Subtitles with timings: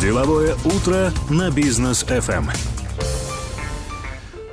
[0.00, 2.46] Деловое утро на бизнес FM.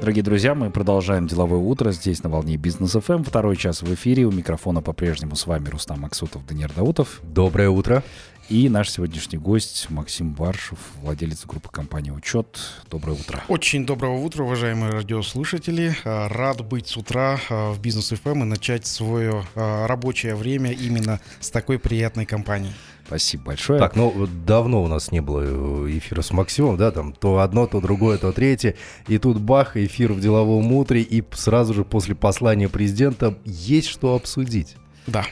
[0.01, 3.23] Дорогие друзья, мы продолжаем деловое утро здесь на волне бизнес FM.
[3.23, 4.25] Второй час в эфире.
[4.25, 7.21] У микрофона по-прежнему с вами Рустам Максутов, Даниил Даутов.
[7.23, 8.03] Доброе утро.
[8.49, 12.59] И наш сегодняшний гость Максим Баршев, владелец группы компании «Учет».
[12.89, 13.41] Доброе утро.
[13.47, 15.95] Очень доброго утра, уважаемые радиослушатели.
[16.03, 20.73] А, рад быть с утра а, в Бизнес ФМ и начать свое а, рабочее время
[20.73, 22.73] именно с такой приятной компанией.
[23.11, 23.77] Спасибо большое.
[23.77, 27.67] Так, ну давно у нас не было э, эфира с Максимом, да, там то одно,
[27.67, 28.75] то другое, то третье.
[29.09, 34.15] И тут бах, эфир в деловом утре, и сразу же после послания президента есть что
[34.15, 34.77] обсудить.
[35.07, 35.25] Да.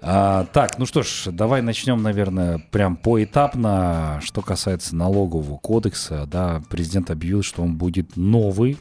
[0.00, 4.20] А, так, ну что ж, давай начнем, наверное, прям поэтапно.
[4.22, 8.78] Что касается налогового кодекса, да, президент объявил, что он будет новый.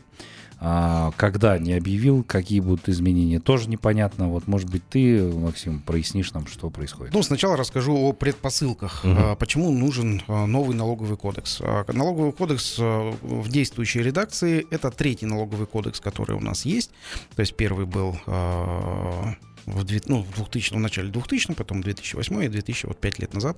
[0.60, 4.28] А, когда не объявил, какие будут изменения, тоже непонятно.
[4.30, 7.14] Вот, может быть, ты, Максим, прояснишь нам, что происходит.
[7.14, 9.06] Ну, сначала расскажу о предпосылках.
[9.06, 9.36] Угу.
[9.38, 11.62] Почему нужен а, новый налоговый кодекс?
[11.88, 16.92] Налоговый кодекс в действующей редакции это третий налоговый кодекс, который у нас есть.
[17.36, 22.86] То есть первый был в, ну, в 2000, в начале 2000, потом 2008 и 2000,
[22.88, 23.58] вот 5 лет назад,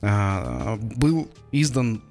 [0.00, 2.02] был издан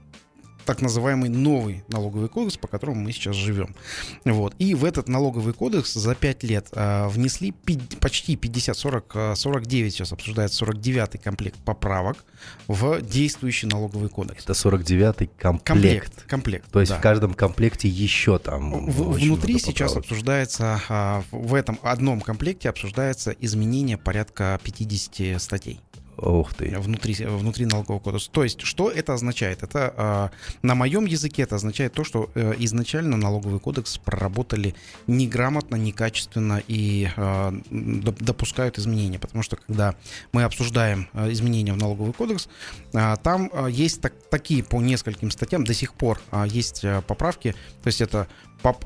[0.69, 3.75] так называемый новый налоговый кодекс, по которому мы сейчас живем.
[4.23, 4.53] Вот.
[4.59, 7.55] И в этот налоговый кодекс за 5 лет э, внесли
[7.99, 12.23] почти 50, 40, 49, сейчас обсуждается 49 комплект поправок
[12.67, 14.43] в действующий налоговый кодекс.
[14.43, 15.65] Это 49 комплект.
[15.65, 16.99] Комплект, комплект То есть да.
[16.99, 18.91] в каждом комплекте еще там...
[18.91, 25.81] В, внутри сейчас обсуждается, э, в этом одном комплекте обсуждается изменение порядка 50 статей.
[26.21, 26.77] Ух ты.
[26.77, 28.29] Внутри, внутри налогового кодекса.
[28.31, 29.63] То есть, что это означает?
[29.63, 34.75] Это э, на моем языке это означает то, что э, изначально налоговый кодекс проработали
[35.07, 39.17] неграмотно, некачественно и э, допускают изменения.
[39.17, 39.95] Потому что когда
[40.33, 42.49] мы обсуждаем э, изменения в налоговый кодекс,
[42.93, 47.55] э, там есть так, такие по нескольким статьям до сих пор есть э, поправки.
[47.81, 48.27] То есть это
[48.61, 48.83] поп,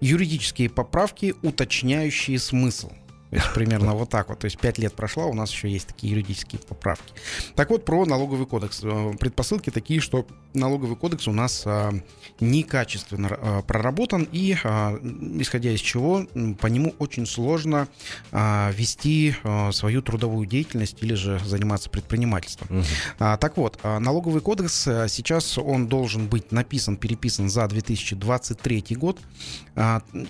[0.00, 2.90] юридические поправки, уточняющие смысл.
[3.34, 4.38] То есть примерно вот так вот.
[4.38, 7.12] То есть 5 лет прошло, у нас еще есть такие юридические поправки.
[7.56, 8.80] Так вот, про налоговый кодекс.
[8.84, 10.24] Э, предпосылки такие, что
[10.54, 11.92] налоговый кодекс у нас а,
[12.40, 14.98] некачественно а, проработан, и а,
[15.38, 16.26] исходя из чего
[16.60, 17.88] по нему очень сложно
[18.32, 19.34] вести
[19.72, 22.78] свою трудовую деятельность или же заниматься предпринимательством.
[22.78, 22.86] Угу.
[23.18, 29.18] Так вот, налоговый кодекс сейчас он должен быть написан, переписан за 2023 год,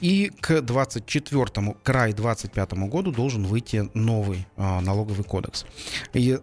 [0.00, 5.66] и к 24 край 25 году должен выйти новый налоговый кодекс.
[6.12, 6.38] И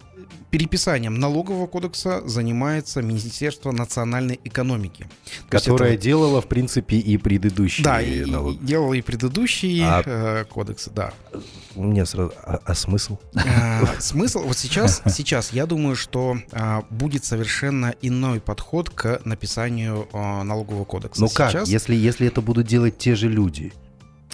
[0.50, 5.08] переписанием налогового кодекса занимается Министерство национальной экономики.
[5.50, 6.04] Которое это...
[6.04, 8.56] делало, в принципе, и предыдущий Да, и, налог...
[8.56, 10.04] и делало и предыдущие а...
[10.06, 11.14] э, кодексы, да.
[11.76, 12.34] У меня сразу...
[12.44, 13.18] А, а смысл?
[13.36, 14.42] А, смысл?
[14.42, 20.86] Вот сейчас, сейчас я думаю, что а, будет совершенно иной подход к написанию а, налогового
[20.86, 21.22] кодекса.
[21.22, 21.54] Ну сейчас...
[21.54, 23.74] как, если, если это будут делать те же люди?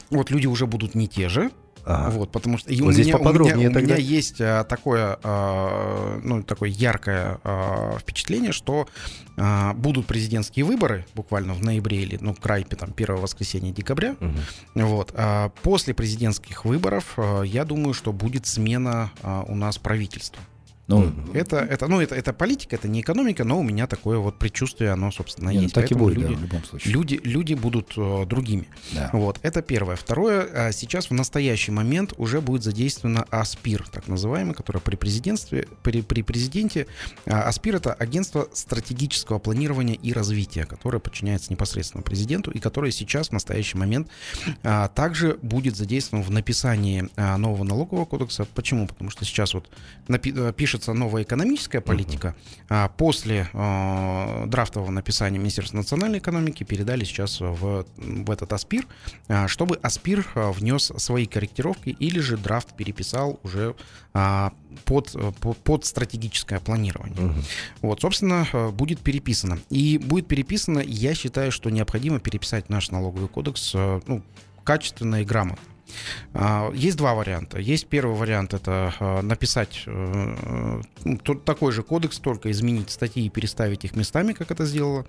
[0.09, 1.51] Вот люди уже будут не те же,
[1.87, 2.09] Ага.
[2.09, 3.93] Вот, потому что и вот у, здесь меня, поподробнее у, меня, тогда.
[3.93, 8.87] у меня есть а, такое, а, ну, такое яркое а, впечатление, что
[9.75, 14.15] будут президентские выборы буквально в ноябре или, ну, край там, первого воскресенья декабря.
[14.19, 14.85] Угу.
[14.87, 15.13] Вот.
[15.15, 19.11] А после президентских выборов я думаю, что будет смена
[19.47, 20.41] у нас правительства.
[20.87, 21.37] Ну, mm-hmm.
[21.37, 24.91] это, это, ну, это, это политика, это не экономика, но у меня такое вот предчувствие,
[24.91, 25.75] оно, собственно, Нет, ну, есть.
[25.75, 26.93] Так Поэтому и будет, люди, да, в любом случае.
[26.93, 28.67] Люди, люди будут э, другими.
[28.93, 29.09] Да.
[29.11, 29.97] Вот, это первое.
[29.97, 35.67] Второе, э, сейчас в настоящий момент уже будет задействовано АСПИР, так называемый, которое при президентстве,
[35.83, 36.87] при, при президенте.
[37.25, 43.29] Э, АСПИР это агентство стратегического планирования и развития, которое подчиняется непосредственно президенту и которое сейчас
[43.29, 44.07] в настоящий момент
[44.63, 48.47] э, также будет задействовано в написании э, нового налогового кодекса.
[48.55, 48.87] Почему?
[48.87, 49.69] Потому что сейчас вот
[50.07, 52.35] напи- пишет пишется новая экономическая политика.
[52.69, 52.91] Uh-huh.
[52.97, 58.85] После э, драфтового написания Министерства национальной экономики передали сейчас в, в этот АСПИР,
[59.27, 63.75] э, чтобы АСПИР э, внес свои корректировки или же драфт переписал уже
[64.13, 64.49] э,
[64.85, 67.17] под, под, под стратегическое планирование.
[67.17, 67.43] Uh-huh.
[67.81, 69.59] Вот, собственно, э, будет переписано.
[69.69, 74.21] И будет переписано, я считаю, что необходимо переписать наш налоговый кодекс э, ну,
[74.63, 75.76] качественно и грамотно.
[76.33, 77.59] А, есть два варианта.
[77.59, 80.81] Есть первый вариант, это а, написать э,
[81.45, 85.05] такой же кодекс, только изменить статьи и переставить их местами, как это сделала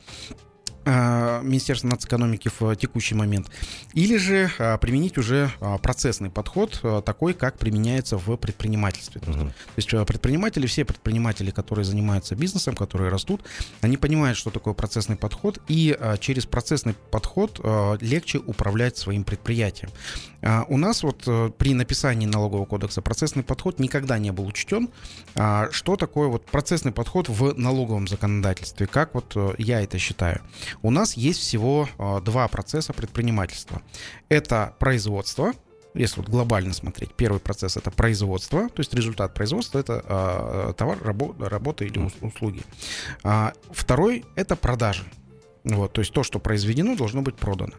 [0.89, 3.51] Министерства нацэкономики в текущий момент,
[3.93, 9.21] или же а, применить уже а, процессный подход, такой, как применяется в предпринимательстве.
[9.21, 9.49] Uh-huh.
[9.49, 13.43] То есть предприниматели, все предприниматели, которые занимаются бизнесом, которые растут,
[13.83, 17.61] они понимают, что такое процессный подход, и через процессный подход
[18.01, 19.91] легче управлять своим предприятием.
[20.69, 21.25] У нас вот
[21.59, 24.89] при написании налогового кодекса процессный подход никогда не был учтен.
[25.35, 28.87] Что такое вот процессный подход в налоговом законодательстве?
[28.87, 30.41] Как вот я это считаю?
[30.83, 33.83] У нас есть всего а, два процесса предпринимательства.
[34.29, 35.53] Это производство,
[35.95, 40.99] если вот глобально смотреть, первый процесс это производство, то есть результат производства это э, товар,
[41.03, 42.63] рабо, работа или услуги.
[43.25, 45.05] А, второй это продажи.
[45.69, 47.75] Вот, то есть то, что произведено, должно быть продано.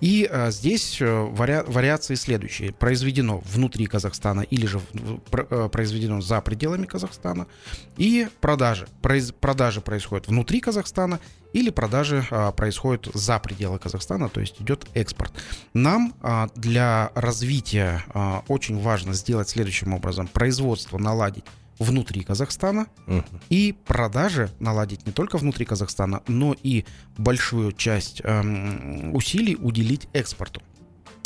[0.00, 2.72] И а, здесь э, вари, вариации следующие.
[2.72, 7.48] Произведено внутри Казахстана или же в, про, произведено за пределами Казахстана.
[7.96, 8.86] И продажи.
[9.00, 11.18] Произ, продажи происходят внутри Казахстана
[11.52, 15.32] или продажи а, происходят за пределы Казахстана, то есть идет экспорт.
[15.74, 20.28] Нам а, для развития а, очень важно сделать следующим образом.
[20.28, 21.44] Производство наладить
[21.82, 23.24] внутри Казахстана uh-huh.
[23.50, 26.84] и продажи наладить не только внутри Казахстана, но и
[27.18, 30.62] большую часть эм, усилий уделить экспорту.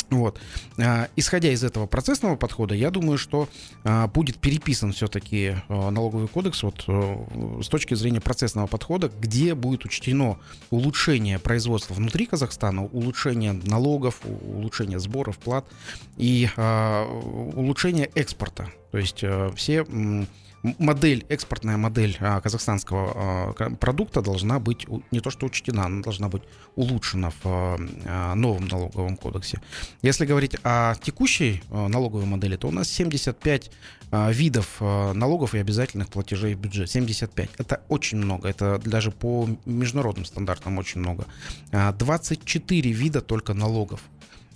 [0.09, 0.39] Вот.
[0.79, 3.49] А, исходя из этого процессного подхода, я думаю, что
[3.83, 9.85] а, будет переписан все-таки а, налоговый кодекс вот, с точки зрения процессного подхода, где будет
[9.85, 10.39] учтено
[10.69, 15.65] улучшение производства внутри Казахстана, улучшение налогов, улучшение сборов, плат
[16.17, 18.69] и улучшение экспорта.
[18.91, 19.23] То есть
[19.55, 19.85] все
[20.63, 26.29] модель, экспортная модель а, казахстанского а, продукта должна быть не то что учтена, она должна
[26.29, 26.43] быть
[26.75, 29.61] улучшена в а, новом налоговом кодексе.
[30.01, 33.71] Если говорить о текущей налоговой модели, то у нас 75
[34.29, 36.89] видов налогов и обязательных платежей в бюджет.
[36.89, 37.49] 75.
[37.57, 38.47] Это очень много.
[38.47, 41.25] Это даже по международным стандартам очень много.
[41.71, 44.01] 24 вида только налогов.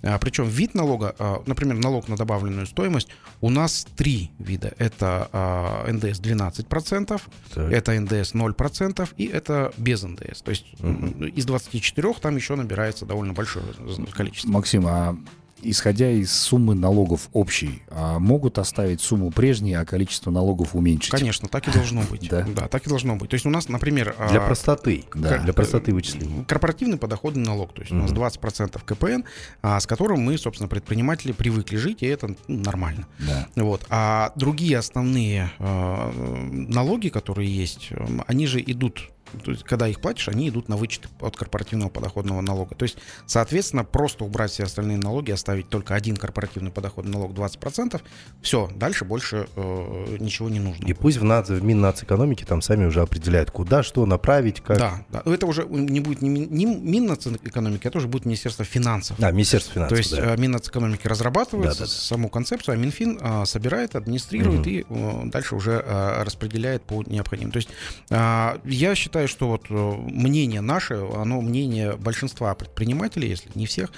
[0.02, 3.08] А, Причем вид налога, а, например, налог на добавленную стоимость,
[3.40, 4.72] у нас три вида.
[4.78, 7.20] Это а, НДС 12%,
[7.54, 7.72] так.
[7.72, 10.42] это НДС 0% и это без НДС.
[10.42, 11.26] То есть угу.
[11.26, 13.64] из 24 там еще набирается довольно большое
[14.12, 14.50] количество.
[14.50, 15.16] Максим, а
[15.62, 21.10] исходя из суммы налогов общей, а, могут оставить сумму прежней, а количество налогов уменьшить?
[21.10, 22.22] Конечно, так и должно быть.
[22.32, 23.28] Да, да так и должно быть.
[23.28, 24.14] То есть у нас, например...
[24.30, 25.04] Для а, простоты.
[25.14, 25.38] Да.
[25.38, 26.44] Для простоты вычисления.
[26.44, 27.74] Корпоративный подоходный налог.
[27.74, 29.26] То есть у нас 20% КПН,
[29.60, 33.06] а, с которым мы, собственно, предприниматели привыкли жить, и это ну, нормально.
[33.18, 33.48] Да.
[33.56, 33.84] Вот.
[33.90, 37.90] А другие основные налоги, которые есть,
[38.26, 42.40] они же идут то есть, когда их платишь, они идут на вычет от корпоративного подоходного
[42.40, 42.74] налога.
[42.74, 48.00] То есть, соответственно, просто убрать все остальные налоги, оставить только один корпоративный подоходный налог 20%,
[48.40, 50.86] все, дальше больше э, ничего не нужно.
[50.86, 54.78] И пусть в, НАЦ, в Миннацэкономике там сами уже определяют, куда, что направить, как.
[54.78, 55.22] Да, да.
[55.24, 59.16] это уже не будет не, не Миннацэкономики, это уже будет Министерство финансов.
[59.18, 60.34] Да, Министерство финансов, То есть да.
[60.34, 61.86] Э, Миннацэкономики разрабатывает да, да, да.
[61.86, 64.68] саму концепцию, а Минфин а, собирает, администрирует угу.
[64.68, 67.52] и а, дальше уже а, распределяет по необходимым.
[67.52, 67.68] То есть
[68.10, 73.66] а, я считаю, считаю, что вот э, мнение наше, оно мнение большинства предпринимателей, если не
[73.66, 73.90] всех,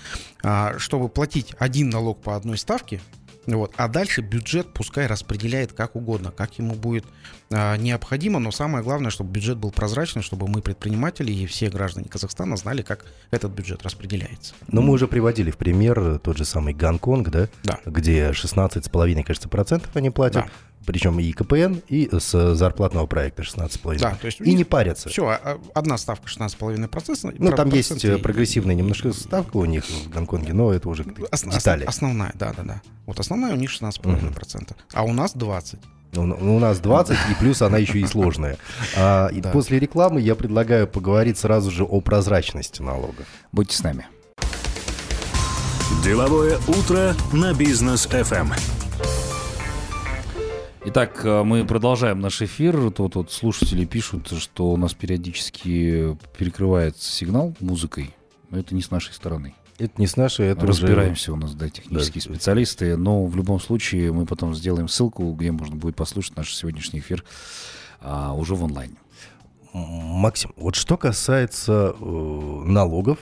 [0.43, 3.01] а, чтобы платить один налог по одной ставке,
[3.47, 3.75] вот.
[3.77, 7.05] А дальше бюджет пускай распределяет как угодно, как ему будет
[7.51, 12.09] а, необходимо, но самое главное, чтобы бюджет был прозрачный, чтобы мы, предприниматели и все граждане
[12.09, 14.55] Казахстана, знали, как этот бюджет распределяется.
[14.69, 17.49] Но мы уже приводили в пример тот же самый Гонконг, да?
[17.65, 17.81] Да.
[17.85, 20.45] Где 16,5, кажется, процентов они платят.
[20.45, 20.51] Да
[20.87, 23.99] причем и КПН, и с зарплатного проекта 16,5.
[23.99, 25.09] Да, то есть и не парятся.
[25.09, 27.37] Все, а, одна ставка 16,5%.
[27.39, 28.17] Ну, там есть и...
[28.17, 31.85] прогрессивная немножко ставка у них в Гонконге, но это уже Ос- детали.
[31.85, 32.83] Основная, да-да-да.
[33.07, 34.75] Вот основная у них 16,5%, угу.
[34.93, 35.79] а у нас 20%.
[36.17, 38.57] Ну, у нас 20, и плюс она еще и сложная.
[38.97, 39.51] А, и да.
[39.51, 43.27] после рекламы я предлагаю поговорить сразу же о прозрачности налогов.
[43.53, 44.07] Будьте с нами.
[46.05, 48.53] Деловое утро на бизнес FM.
[50.87, 52.91] Итак, э, мы продолжаем наш эфир.
[52.91, 58.15] Тут вот слушатели пишут, что у нас периодически перекрывается сигнал музыкой.
[58.51, 59.55] Но это не с нашей стороны.
[59.79, 61.41] Это не с нашей, это Разбираемся уже...
[61.41, 62.35] у нас, да, технические да.
[62.35, 62.99] специалисты.
[62.99, 67.25] Но в любом случае мы потом сделаем ссылку, где можно будет послушать наш сегодняшний эфир
[68.03, 68.97] а, уже в онлайне.
[69.73, 73.19] Максим, вот что касается э, налогов,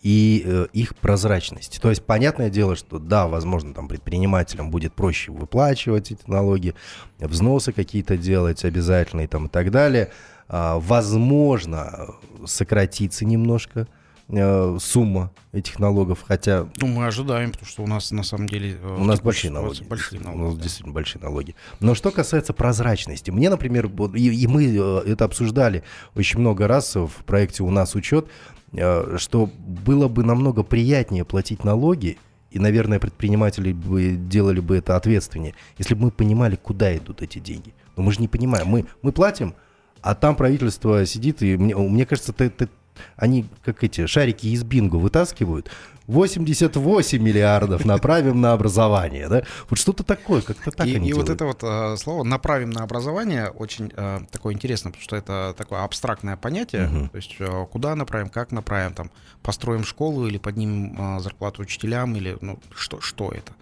[0.00, 1.78] и э, их прозрачности.
[1.78, 6.74] То есть, понятное дело, что да, возможно, там предпринимателям будет проще выплачивать эти налоги,
[7.18, 10.10] взносы какие-то делать обязательные там и так далее.
[10.48, 12.14] А, возможно,
[12.46, 13.86] сократится немножко
[14.28, 16.66] э, сумма этих налогов, хотя...
[16.80, 18.78] Ну, мы ожидаем, потому что у нас на самом деле...
[18.82, 19.84] Э, у нас большие налоги.
[19.84, 20.40] Большие налоги.
[20.40, 20.62] У нас да.
[20.62, 21.54] действительно большие налоги.
[21.78, 26.96] Но что касается прозрачности, мне, например, и, и мы э, это обсуждали очень много раз
[26.96, 28.26] в проекте «У нас учет»,
[28.72, 32.18] что было бы намного приятнее платить налоги,
[32.50, 37.38] и, наверное, предприниматели бы делали бы это ответственнее, если бы мы понимали, куда идут эти
[37.38, 37.74] деньги.
[37.96, 38.66] Но мы же не понимаем.
[38.66, 39.54] Мы, мы платим,
[40.02, 42.68] а там правительство сидит, и мне, мне кажется, ты, ты,
[43.16, 45.70] они как эти шарики из бинго вытаскивают.
[46.10, 49.42] 88 миллиардов направим на образование, да?
[49.68, 51.28] Вот что-то такое, как-то так и, они И делают.
[51.28, 55.54] вот это вот э, слово «направим на образование» очень э, такое интересное, потому что это
[55.56, 56.88] такое абстрактное понятие.
[56.88, 57.08] Мгм.
[57.10, 59.10] То есть э, куда направим, как направим, там,
[59.42, 63.52] построим школу или поднимем э, зарплату учителям, или ну, что, что это.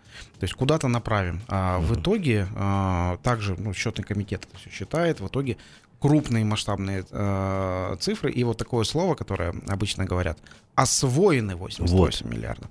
[0.40, 1.43] То есть куда-то направим.
[1.49, 5.57] А в итоге э, также ну, счетный комитет это все считает, в итоге
[6.00, 10.38] крупные масштабные э, цифры и вот такое слово, которое обычно говорят,
[10.75, 12.71] освоены 88 миллиардов.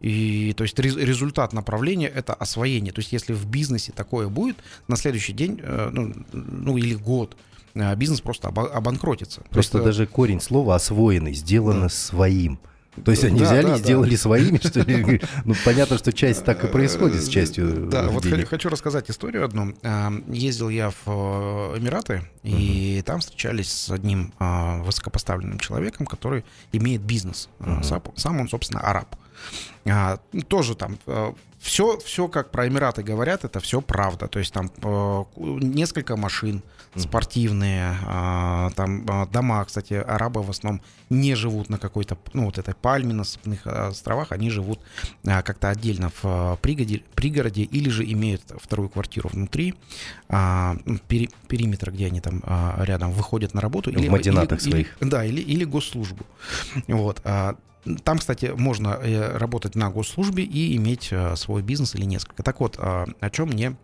[0.00, 2.92] И то есть рез- результат направления это освоение.
[2.92, 4.56] То есть если в бизнесе такое будет,
[4.88, 7.34] на следующий день, э, ну, ну или год,
[7.74, 9.40] э, бизнес просто оба- обанкротится.
[9.40, 11.88] То Просто есть, э, даже корень слова освоенный, сделано Да.
[11.88, 12.58] своим.
[13.04, 13.78] То есть они Да, взяли да, и да.
[13.78, 15.20] сделали своими, что ли?
[15.44, 18.48] Ну, понятно, что часть так и происходит с частью Да, э, вот денег.
[18.48, 19.74] хочу, рассказать историю одну.
[19.82, 27.02] А, Ездил я в э, Эмираты, и там встречались с одним высокопоставленным человеком, который имеет
[27.02, 27.48] бизнес.
[27.82, 29.16] Сам он, собственно, араб.
[30.48, 30.98] Тоже там
[31.66, 34.28] все, все, как про Эмираты говорят, это все правда.
[34.28, 36.62] То есть там э, несколько машин
[36.94, 40.80] спортивные, а, там а, дома, кстати, арабы в основном
[41.10, 44.80] не живут на какой-то, ну, вот этой пальме на Сыпных островах, они живут
[45.26, 49.74] а, как-то отдельно в а, пригороде, пригороде или же имеют вторую квартиру внутри
[50.28, 53.90] а, ну, пери- периметра, где они там а, рядом выходят на работу.
[53.90, 54.96] В мадинатах или- своих.
[55.00, 56.24] да, или, или госслужбу.
[56.86, 57.20] Вот.
[57.24, 57.56] а,
[58.04, 62.42] Там, кстати, можно э, работать на госслужбе и иметь э, свой бизнес или несколько.
[62.42, 63.76] Так вот, а, о чем мне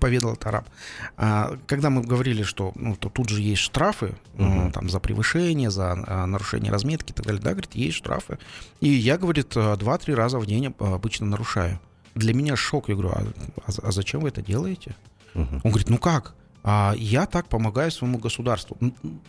[0.00, 0.68] поведал этот араб.
[1.16, 5.70] А, Когда мы говорили, что ну, то тут же есть штрафы э, там, за превышение,
[5.70, 8.38] за а, нарушение разметки и так далее, да, говорит, есть штрафы.
[8.80, 11.80] И я, говорит, э, два-три раза в день обычно нарушаю.
[12.14, 12.88] Для меня шок.
[12.88, 13.24] Я говорю, а,
[13.66, 14.94] а а зачем вы это делаете?
[15.34, 15.60] Мгм.
[15.64, 16.34] Он говорит, ну как?
[16.66, 18.78] А я так помогаю своему государству.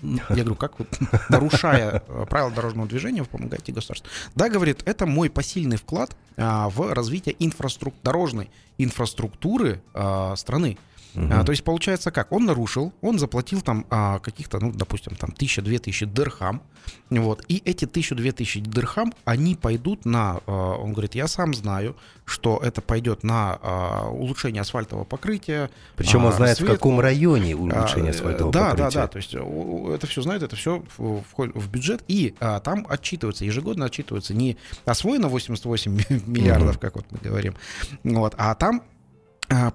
[0.02, 0.88] Я говорю, как вы,
[1.30, 4.10] нарушая э, правила дорожного движения, вы помогаете государству?
[4.36, 10.78] Да, говорит, это мой посильный вклад а, в развитие инфраструк- дорожной инфраструктуры а, страны.
[11.16, 12.32] А, то есть получается как?
[12.32, 16.62] Он нарушил, он заплатил там а, каких-то, ну, допустим, там тысяча-две тысячи дырхам,
[17.10, 21.96] вот, и эти тысячу-две тысячи дырхам, они пойдут на, а, он говорит, я сам знаю,
[22.26, 25.70] что это пойдет на а, улучшение асфальтового покрытия.
[25.96, 26.74] Причем он а, знает, в свету.
[26.74, 28.84] каком районе улучшение А, асфальтового да, покрытия.
[28.84, 30.84] Да, да, то есть э, это все знают, это все
[31.30, 35.92] входит в бюджет, и а, там отчитывается, ежегодно отчитывается не освоено 88
[36.26, 37.56] миллиардов, как вот мы говорим,
[38.04, 38.82] вот, а там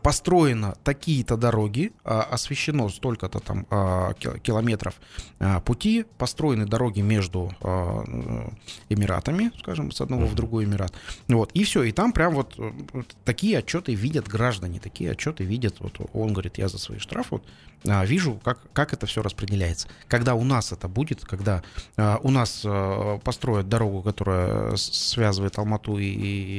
[0.03, 4.95] построено такие-то дороги, а, освещено столько-то там а, ки- километров
[5.39, 8.49] а, пути, построены дороги между а, э,
[8.89, 10.93] Эмиратами, скажем, с одного в другой Эмират.
[11.29, 15.45] Вот, и все, и там прям вот, э, вот такие отчеты видят граждане, такие отчеты
[15.45, 17.45] видят, вот он говорит, я за свои штрафы вот,
[17.89, 19.89] а, вижу, как, как это все распределяется.
[20.09, 21.63] Когда у нас это будет, когда
[21.97, 26.05] а, у нас а, построят дорогу, которая связывает Алмату и,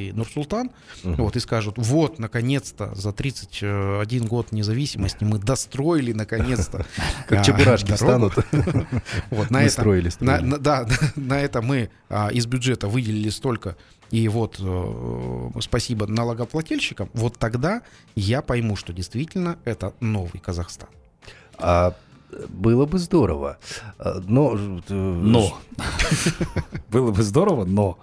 [0.10, 0.72] и Нур-Султан,
[1.03, 1.15] Мгм.
[1.24, 6.86] вот, и скажут, вот, наконец-то, за 31 год независимости мы достроили, наконец-то.
[7.27, 8.34] Как а, чебурашки встанут.
[9.29, 13.75] Вот, на Мы это, строили, да, на это мы а, из бюджета выделили столько,
[14.12, 17.81] и вот э, спасибо налогоплательщикам, вот тогда
[18.15, 20.89] я пойму, что действительно это новый Казахстан.
[21.58, 21.96] А
[22.50, 23.58] было бы здорово.
[23.98, 25.58] А, Но, э, Но.
[26.89, 27.98] Было бы здорово, но.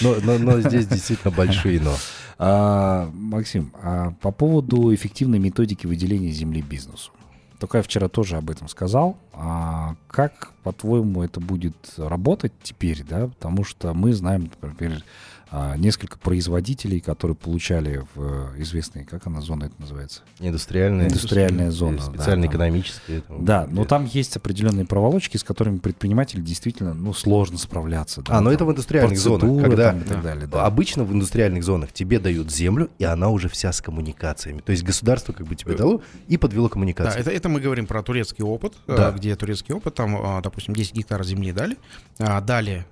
[0.00, 1.94] Но, но, но здесь действительно большие но.
[2.38, 7.12] А, Максим, а по поводу эффективной методики выделения земли бизнесу.
[7.58, 9.18] Только я вчера тоже об этом сказал.
[9.34, 13.28] А как, по-твоему, это будет работать теперь, да?
[13.28, 15.04] Потому что мы знаем, например,
[15.52, 20.20] а, несколько производителей, которые получали в э, известной, как она зона это называется?
[20.38, 22.52] Индустриальная, Индустриальная зона, да, Специально там.
[22.52, 23.20] экономическая.
[23.22, 28.22] там, Да, но там есть определенные проволочки, с которыми предпринимателю действительно, ну, сложно справляться.
[28.22, 30.64] да, А, но это там в индустриальных зонах, когда там и так далее, да.
[30.66, 34.60] Обычно в индустриальных зонах тебе дают землю, и она уже вся с коммуникациями.
[34.60, 37.18] То есть государство как бы тебе дало и подвело Да, коммуникации.
[37.20, 39.10] это, это мы говорим про турецкий опыт, э, Да.
[39.10, 41.76] где турецкий опыт, там, а, допустим, 10 гектаров земли дали,
[42.20, 42.86] а, дали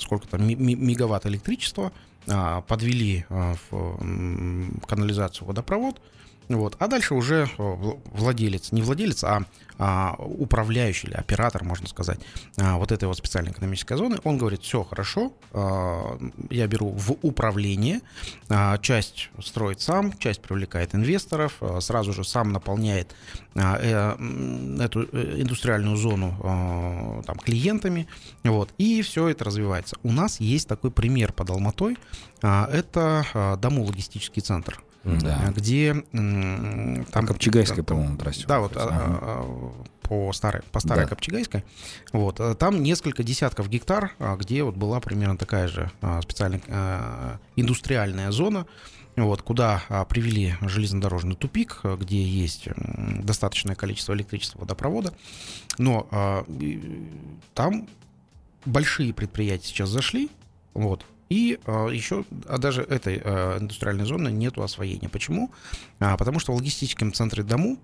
[0.00, 1.35] сколько там, мегаватт электричества,
[2.28, 6.00] а, подвели а, в канализацию, водопровод,
[6.48, 6.76] Вот.
[6.78, 9.44] А дальше уже владелец, не владелец, а,
[9.78, 12.18] а управляющий или оператор, можно сказать,
[12.56, 16.18] а, вот этой вот специальной экономической зоны, он говорит, все хорошо, а,
[16.50, 18.00] я беру в управление,
[18.48, 23.14] а, часть строит сам, часть привлекает инвесторов, сразу же сам наполняет
[23.54, 24.16] э,
[24.80, 28.08] эту э, индустриальную зону там, клиентами,
[28.44, 29.96] вот, и все это развивается.
[30.02, 31.98] У нас есть такой пример под Алматой,
[32.40, 34.82] это Дому логистический центр.
[35.22, 35.52] Да.
[35.54, 38.44] где м, Там Копчегайская, по-моему, трассе.
[38.46, 39.18] да, вот Ага.
[39.22, 39.72] а,
[40.02, 41.08] по старой, по старой Да.
[41.10, 41.64] Копчегайской.
[42.12, 45.90] Вот, а, там несколько десятков гектар, а, где вот была примерно такая же
[46.22, 48.66] специальная а, индустриальная зона,
[49.16, 52.68] вот, куда а, привели железнодорожный тупик, где есть
[53.22, 55.14] достаточное количество электричества, водопровода,
[55.78, 56.44] но а,
[57.54, 57.88] там
[58.64, 60.28] большие предприятия сейчас зашли,
[60.74, 65.08] вот, и а, еще а даже этой а, индустриальной зоны нету освоения.
[65.08, 65.50] Почему?
[65.98, 67.78] А, потому что в логистическом центре Дому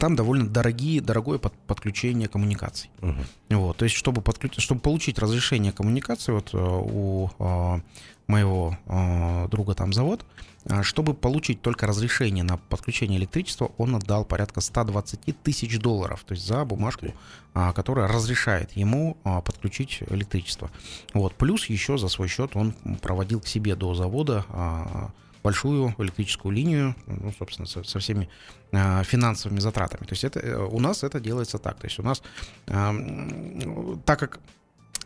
[0.00, 2.90] там довольно дорогие, дорогое под- подключение коммуникаций.
[3.00, 3.24] Мгм.
[3.50, 7.80] Вот, то есть, чтобы, подключ- чтобы получить разрешение коммуникации, вот э, у э,
[8.26, 10.51] моего э, друга там завод, а,
[10.82, 16.46] чтобы получить только разрешение на подключение электричества, он отдал порядка 120 тысяч долларов, то есть
[16.46, 17.14] за бумажку,
[17.54, 20.70] а, которая разрешает ему а, подключить электричество.
[21.14, 25.10] Вот, плюс еще за свой счет он проводил к себе до завода а,
[25.42, 28.28] большую электрическую линию, ну, собственно, со, со всеми
[28.72, 30.06] а, финансовыми затратами.
[30.06, 31.78] То есть это, э, у нас это делается так.
[31.78, 32.22] То есть у нас,
[32.68, 34.40] а, м, так как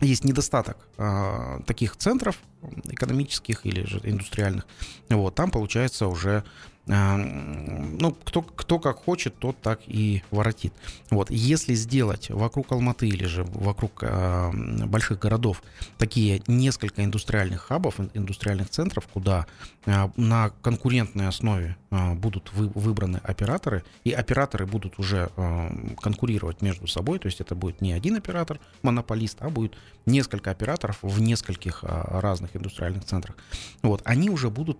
[0.01, 2.37] есть недостаток а, таких центров
[2.85, 4.65] экономических или же индустриальных,
[5.09, 6.43] вот, там получается уже
[6.87, 10.73] ну, кто, кто как хочет, тот так и воротит.
[11.09, 15.63] Вот, если сделать вокруг Алматы или же вокруг м, больших городов
[15.97, 19.45] такие несколько индустриальных хабов, ин- индустриальных центров, куда
[19.85, 26.61] а, на конкурентной основе а, будут вы- выбраны операторы, и операторы будут уже а, конкурировать
[26.61, 29.75] между собой, то есть это будет не один оператор, монополист, а будет
[30.05, 33.35] несколько операторов в нескольких а, разных индустриальных центрах.
[33.81, 34.77] Вот, они уже будут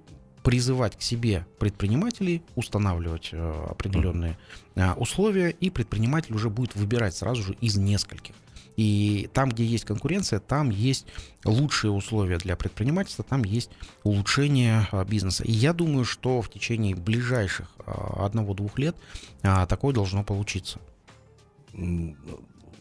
[0.47, 4.37] призывать к себе предпринимателей, устанавливать э, определенные
[4.77, 8.33] а, условия, и предприниматель уже будет выбирать сразу же из нескольких.
[8.77, 11.05] И там, где есть конкуренция, там есть
[11.43, 13.71] лучшие условия для предпринимательства, там есть
[14.05, 15.43] улучшение а, бизнеса.
[15.43, 18.95] И я думаю, что в течение ближайших одного-двух лет
[19.41, 20.79] такое должно получиться.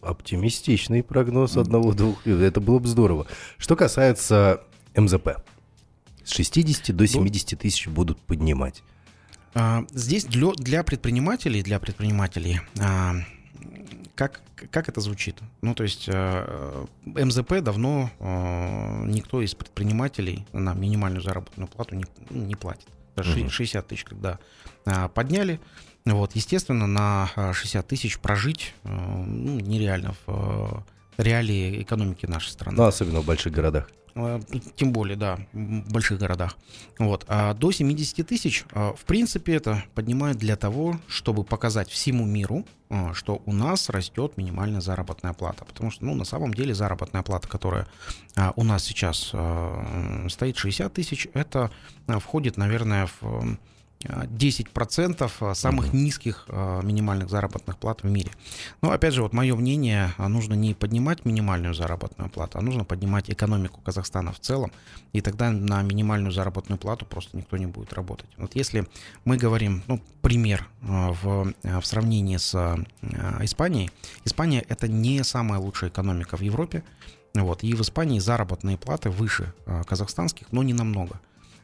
[0.03, 2.43] Оптимистичный прогноз одного-двух лет.
[2.43, 3.27] Это было бы здорово.
[3.59, 4.61] Что касается
[4.95, 5.31] МЗП.
[6.27, 8.83] С 60 до 70 тысяч будут поднимать.
[9.55, 13.15] А, Здесь для, для предпринимателей, для предпринимателей, а,
[14.17, 14.41] как,
[14.73, 15.37] как это звучит?
[15.63, 18.11] Ну, то есть э, МЗП давно
[19.07, 22.89] никто из предпринимателей на минимальную заработную плату не, ну, не платит.
[23.15, 23.51] Даже ши- Мгм.
[23.51, 24.39] 60 тысяч, когда
[24.85, 25.61] а, подняли,
[26.05, 30.83] вот, естественно, на а, 60 тысяч прожить ну, нереально в
[31.19, 32.77] реалии экономики нашей страны.
[32.77, 33.89] Ну, особенно в больших городах.
[34.17, 34.41] Э,
[34.77, 36.57] Тем более, да, в больших городах.
[36.99, 37.25] Вот.
[37.29, 42.65] А до 70 тысяч, э, в принципе, это поднимают для того, чтобы показать всему миру,
[42.89, 45.67] э, что у нас растет минимальная заработная плата.
[45.67, 47.87] Потому что, ну, на самом деле, заработная плата, которая
[48.57, 49.33] у нас сейчас
[50.29, 51.71] стоит 60 тысяч, это
[52.07, 53.57] входит, наверное, в
[54.01, 58.31] 10% самых низких э, минимальных заработных плат в мире.
[58.83, 62.85] Но опять же, вот мое мнение, а, нужно не поднимать минимальную заработную плату, а нужно
[62.85, 64.71] поднимать экономику Казахстана в целом,
[65.13, 68.29] и тогда на минимальную заработную плату просто никто не будет работать.
[68.37, 68.87] Вот если
[69.25, 72.55] мы говорим, ну, пример в, в сравнении с
[73.41, 73.91] Испанией,
[74.25, 76.85] Испания это не самая лучшая экономика в Европе,
[77.35, 79.53] вот, и в Испании заработные платы выше
[79.87, 81.21] казахстанских, но не намного.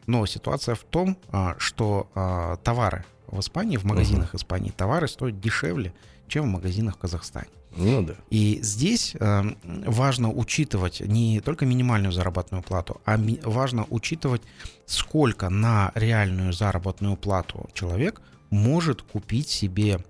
[0.07, 5.41] Но ситуация в том, а, что а, товары в Испании, в магазинах Испании, товары стоят
[5.41, 5.93] дешевле,
[6.29, 7.49] чем в магазинах в Казахстане.
[7.75, 8.15] Ну да.
[8.29, 14.43] И здесь э, важно учитывать не только минимальную заработную плату, а ми- важно учитывать,
[14.85, 20.03] сколько на реальную заработную плату человек может купить себе а,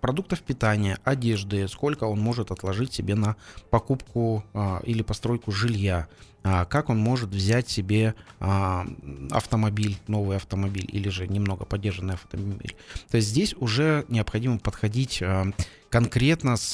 [0.00, 3.36] продуктов питания, одежды, сколько он может отложить себе на
[3.70, 6.08] покупку а, или постройку жилья,
[6.48, 8.86] а, как он может взять себе а,
[9.32, 12.76] автомобиль, новый автомобиль или же немного поддержанный автомобиль.
[13.10, 15.46] То есть здесь уже необходимо подходить а,
[15.90, 16.72] конкретно с,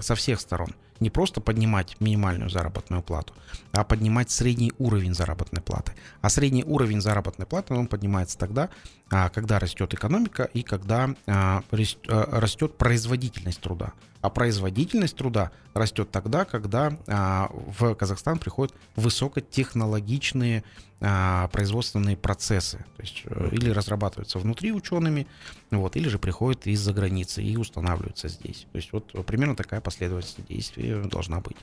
[0.00, 0.74] со всех сторон.
[0.98, 3.32] Не просто поднимать минимальную заработную плату,
[3.70, 5.92] а поднимать средний уровень заработной платы.
[6.20, 8.68] А средний уровень заработной платы он поднимается тогда, а,
[9.10, 13.92] когда растет экономика и когда а, а, растет производительность труда.
[14.20, 20.62] А производительность труда растет тогда, когда а, в Казахстан приходят высокотехнологичные
[21.00, 25.26] а, производственные процессы, то есть э, или разрабатываются внутри учеными,
[25.70, 28.66] вот, или же приходят из-за границы и устанавливаются здесь.
[28.70, 31.56] То есть вот примерно такая последовательность действий должна быть.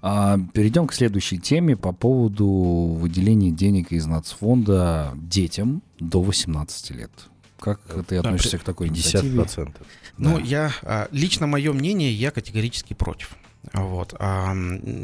[0.00, 7.10] А, перейдем к следующей теме по поводу выделения денег из нацфонда детям до 18 лет.
[7.58, 9.40] Как ты относишься да, к такой инициативе?
[9.40, 9.74] 50%.
[10.18, 10.44] Ну, да.
[10.44, 13.36] я, а, лично мое мнение, я категорически против.
[13.72, 14.14] Вот.
[14.20, 14.54] А,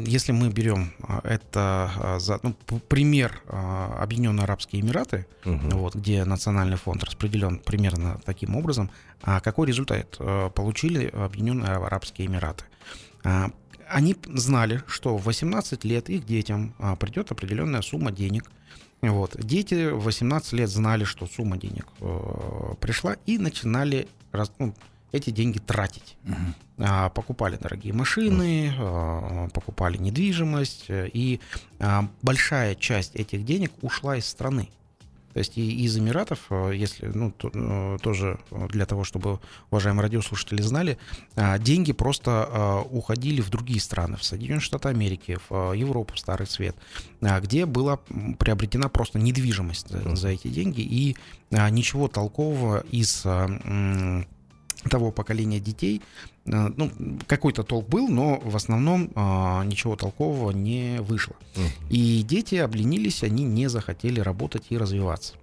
[0.05, 2.55] если мы берем это за ну,
[2.87, 5.77] пример Объединенные Арабские Эмираты, угу.
[5.77, 8.89] вот, где национальный фонд распределен примерно таким образом,
[9.21, 10.17] какой результат
[10.55, 12.63] получили Объединенные Арабские Эмираты?
[13.89, 18.51] Они знали, что в 18 лет их детям придет определенная сумма денег–
[19.01, 19.35] вот.
[19.37, 24.07] Дети в 18 лет знали, что сумма денег э, пришла и начинали
[24.59, 24.73] ну,
[25.11, 26.17] эти деньги тратить.
[26.77, 31.39] А, покупали дорогие машины, а, покупали недвижимость, и
[31.79, 34.69] а, большая часть этих денег ушла из страны.
[35.35, 40.03] То есть и из Эмиратов, э, если, ну, то, э, тоже для того, чтобы уважаемые
[40.03, 40.97] радиослушатели знали,
[41.35, 46.47] э, деньги просто уходили в другие страны, в Соединенные Штаты Америки, в Европу, в Старый
[46.47, 46.77] Свет,
[47.19, 47.97] где была
[48.39, 51.17] приобретена просто недвижимость за, за эти деньги, и
[51.51, 53.25] ничего толкового из
[54.89, 56.01] того поколения детей,
[56.45, 56.91] э, ну,
[57.27, 61.35] какой-то толк был, но в основном а, ничего толкового не вышло.
[61.55, 61.69] Uh-huh.
[61.89, 65.33] И дети обленились, они не захотели работать и развиваться.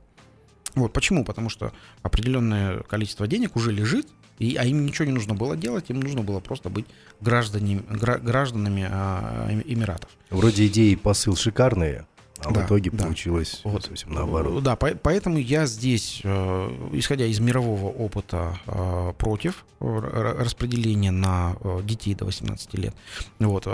[0.74, 1.24] Вот почему?
[1.24, 5.90] Потому что определенное количество денег уже лежит, и, а им ничего не нужно было делать,
[5.90, 6.86] им нужно было просто быть
[7.20, 10.10] гражданами, гражданами а, Эмиратов.
[10.30, 12.06] Вроде идеи посыл шикарные,
[12.44, 13.04] а да, в итоге да.
[13.04, 14.62] получилось вот, совсем наоборот.
[14.62, 21.80] Да, по- поэтому я здесь, э, исходя из мирового опыта, э, против распределения на э,
[21.84, 22.94] детей до 18 лет.
[23.38, 23.66] Вот.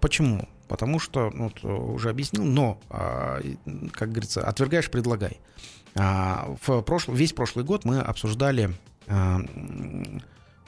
[0.00, 0.48] Почему?
[0.68, 2.80] Потому что, ну, вот, уже объяснил, но,
[3.92, 5.38] как говорится, отвергаешь, предлагай.
[5.94, 8.74] В прошлый, весь прошлый год мы обсуждали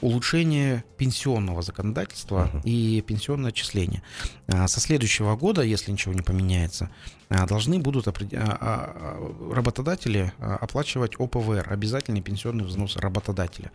[0.01, 2.61] улучшение пенсионного законодательства uh-huh.
[2.63, 4.01] и пенсионное отчисление.
[4.47, 6.89] А, со следующего года, если ничего не поменяется,
[7.29, 13.71] а, должны будут а, работодатели оплачивать ОПВР, обязательный пенсионный взнос работодателя,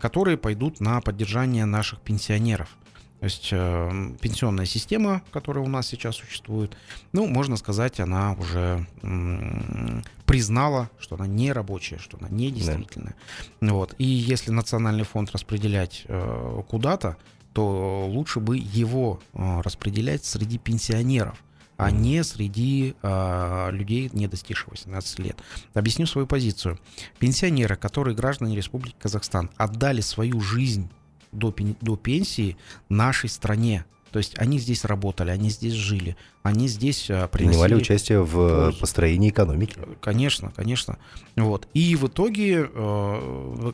[0.00, 2.76] которые пойдут на поддержание наших пенсионеров.
[3.20, 6.74] То есть э, пенсионная система, которая у нас сейчас существует,
[7.12, 13.14] ну, можно сказать, она уже м, признала, что она не рабочая, что она не действительная.
[13.60, 13.74] Да.
[13.74, 13.94] Вот.
[13.98, 17.18] И если национальный фонд распределять э, куда-то,
[17.52, 21.42] то лучше бы его э, распределять среди пенсионеров
[21.76, 25.38] а не среди э, людей, не достигших 18 лет.
[25.72, 26.78] Объясню свою позицию.
[27.18, 30.90] Пенсионеры, которые граждане Республики Казахстан, отдали свою жизнь
[31.32, 32.56] до, до пенсии
[32.88, 33.84] нашей стране.
[34.10, 38.80] То есть они здесь работали, они здесь жили, они здесь а, принимали участие в пользу.
[38.80, 39.76] построении экономики.
[40.00, 40.98] Конечно, конечно.
[41.36, 41.68] Вот.
[41.74, 43.72] И в итоге э,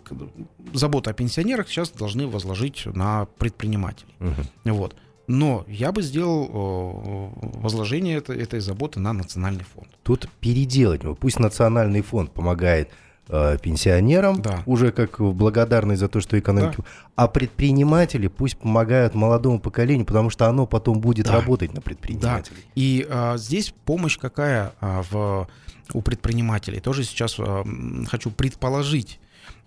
[0.74, 4.12] забота о пенсионерах сейчас должны возложить на предпринимателей.
[4.20, 4.74] Угу.
[4.74, 4.96] Вот.
[5.26, 9.88] Но я бы сделал э, возложение этой, этой заботы на национальный фонд.
[10.02, 11.00] Тут переделать.
[11.18, 14.62] Пусть национальный фонд помогает э, пенсионерам, да.
[14.66, 17.12] уже как благодарность за то, что экономику, да.
[17.16, 21.32] а предприниматели пусть помогают молодому поколению, потому что оно потом будет да.
[21.32, 22.62] работать на предпринимателей.
[22.64, 22.70] Да.
[22.76, 25.48] И а, здесь помощь какая а, в,
[25.92, 26.80] у предпринимателей?
[26.80, 27.64] Тоже сейчас а,
[28.08, 29.18] хочу предположить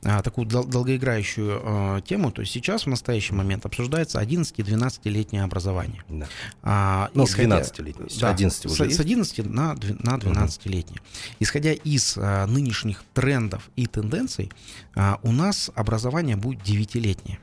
[0.02, 2.32] такую дол- долгоиграющую а, тему.
[2.32, 6.04] То есть сейчас в настоящий момент обсуждается 11-12-летнее образование.
[6.08, 6.28] Да.
[6.64, 8.10] А, ну, исходя, 12-летнее.
[8.20, 11.02] Да, 11 уже с, с 11 на, на 12-летнее.
[11.02, 11.36] Угу.
[11.40, 14.52] Исходя из а, нынешних трендов и тенденций,
[14.96, 17.40] а, у нас образование будет 9-летнее.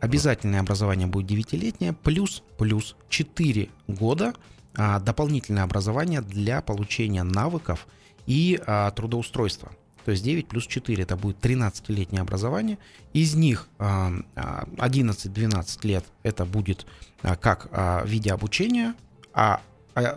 [0.00, 4.34] Обязательное образование будет 9-летнее, плюс, плюс 4 года
[4.76, 7.88] а, дополнительное образование для получения навыков
[8.26, 9.72] и а, трудоустройства.
[10.08, 12.78] То есть 9 плюс 4 это будет 13-летнее образование.
[13.12, 16.86] Из них 11-12 а, лет это будет
[17.20, 18.94] а, как а, в виде обучения,
[19.34, 19.60] а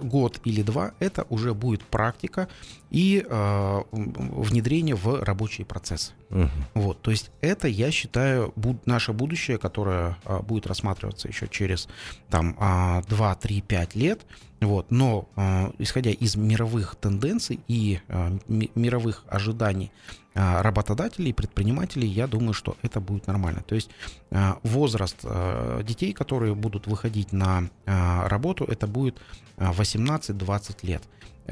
[0.01, 2.47] год или два это уже будет практика
[2.89, 6.13] и э, внедрение в рабочие процессы.
[6.29, 6.49] Угу.
[6.75, 11.89] Вот, то есть это, я считаю, буд- наше будущее, которое э, будет рассматриваться еще через
[12.29, 14.21] там э, 2, 3, 5 лет.
[14.61, 18.37] Вот, но э, исходя из мировых тенденций и э,
[18.75, 19.91] мировых ожиданий
[20.35, 23.63] э, работодателей предпринимателей, я думаю, что это будет нормально.
[23.67, 23.89] То есть
[24.29, 29.19] э, возраст э, детей, которые будут выходить на э, работу, это будет
[29.57, 31.01] 18-20 лет.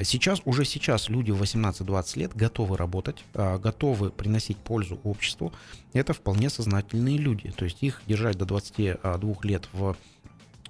[0.03, 5.51] Сейчас, уже сейчас люди в 18-20 лет готовы работать, а, готовы приносить пользу обществу.
[5.93, 7.51] Это вполне сознательные люди.
[7.51, 9.97] То есть их держать до 22 лет в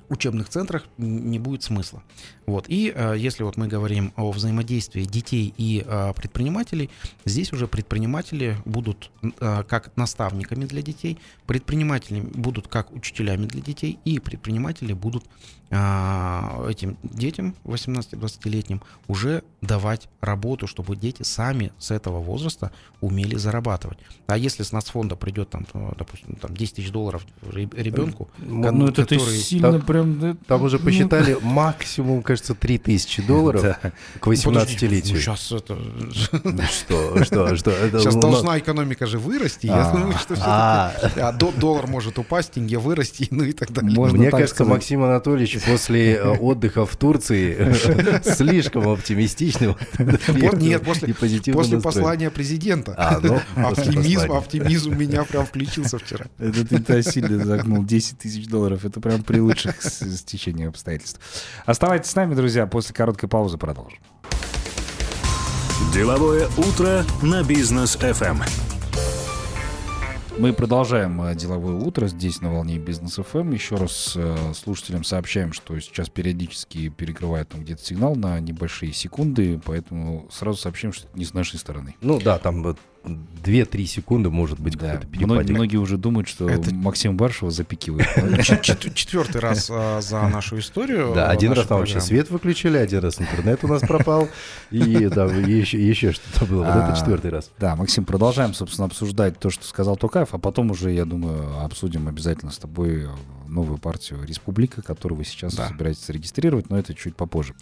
[0.10, 2.04] учебных центрах не будет смысла.
[2.46, 2.66] Вот.
[2.68, 6.90] И э, если вот мы говорим о взаимодействии детей и э, предпринимателей,
[7.26, 14.00] здесь уже предприниматели будут э, как наставниками для детей, предприниматели будут как учителями для детей,
[14.06, 15.26] и предприниматели будут
[15.72, 23.98] этим детям, 18-20-летним, уже давать работу, чтобы дети сами с этого возраста умели зарабатывать.
[24.28, 25.66] А если с нацфонда придет, там,
[25.98, 29.38] допустим, там 10 тысяч долларов ребенку, ну, это который...
[29.38, 30.38] сильно там, прям...
[30.48, 33.92] Там уже ну, посчитали ну, максимум, кажется, 3 тысячи долларов да.
[34.20, 35.16] к 18-летию.
[35.16, 35.78] Ну, сейчас это...
[36.70, 37.72] Что, что, что?
[38.00, 39.68] Сейчас должна экономика же вырасти.
[39.68, 39.92] Я а.
[39.92, 40.94] думаю, что а.
[41.18, 43.92] а доллар может упасть, тенге вырасти, ну и так далее.
[44.12, 47.74] Мне кажется, Максим Анатольевич после э, отдыха в Турции
[48.36, 48.88] слишком
[49.50, 49.76] оптимистичным.
[50.60, 52.94] Нет, после послания президента.
[52.98, 56.26] А, ну, оптимизм, оптимизм меня прям включился вчера.
[56.38, 58.86] Это ты сильно загнул 10 тысяч долларов.
[58.86, 61.20] Это прям при лучших стечениях обстоятельств.
[61.66, 62.68] Оставайтесь с нами, друзья.
[62.68, 64.00] После короткой паузы продолжим.
[65.94, 68.44] Деловое утро на бизнес FM.
[70.40, 73.54] Мы продолжаем э, деловое утро здесь на волне бизнес FM.
[73.54, 79.60] Еще раз э, слушателям сообщаем, что сейчас периодически перекрывает там где-то сигнал на небольшие секунды,
[79.66, 81.96] поэтому сразу сообщим, что это не с нашей стороны.
[82.00, 82.64] Ну да, там
[83.04, 85.00] 2-3 секунды может быть да.
[85.14, 86.74] Многие, многие уже думают, что это...
[86.74, 88.08] Максим Баршева запикивает.
[88.94, 91.14] Четвертый раз а, за нашу историю.
[91.16, 94.28] Да, один раз там вообще свет выключили, один раз интернет у нас пропал,
[94.72, 96.64] и еще что-то было.
[96.64, 97.52] Вот это а, четвертый раз.
[97.60, 102.08] Да, Максим, продолжаем, собственно, обсуждать то, что сказал Токаев, а потом уже, я думаю, обсудим
[102.08, 103.08] обязательно с тобой
[103.50, 105.68] новую партию «Республика», которую вы сейчас да.
[105.68, 107.56] собираетесь зарегистрировать, но это чуть попозже.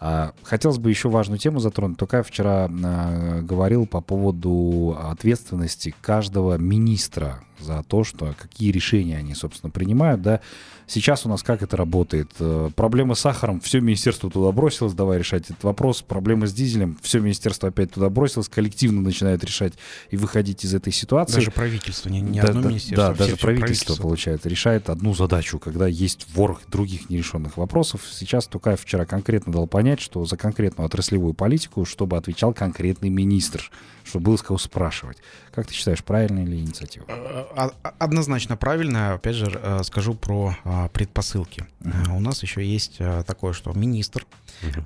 [0.00, 1.98] А, хотелось бы еще важную тему затронуть.
[1.98, 9.34] Токаев вчера а, говорил по поводу ответственности каждого министра за то, что какие решения они,
[9.34, 10.40] собственно, принимают, да.
[10.86, 12.30] Сейчас у нас как это работает?
[12.38, 16.02] Э, проблема с сахаром, все министерство туда бросилось, давай решать этот вопрос.
[16.02, 19.74] Проблема с дизелем, все министерство опять туда бросилось, коллективно начинает решать
[20.10, 21.36] и выходить из этой ситуации.
[21.36, 23.08] Даже правительство, не, не да, одно да, министерство.
[23.08, 27.56] Да, все, даже все правительство, правительство, получается, решает одну задачу, когда есть ворох других нерешенных
[27.56, 28.02] вопросов.
[28.10, 33.70] Сейчас Тукаев вчера конкретно дал понять, что за конкретную отраслевую политику, чтобы отвечал конкретный министр,
[34.04, 35.16] чтобы было с кого спрашивать.
[35.54, 37.06] Как ты считаешь, правильная ли инициатива?
[37.52, 39.14] Э, а, однозначно правильно.
[39.14, 41.66] Опять же, э, скажу про а, предпосылки.
[41.80, 42.16] Uh-huh.
[42.16, 44.26] У нас еще есть э, такое, что министр,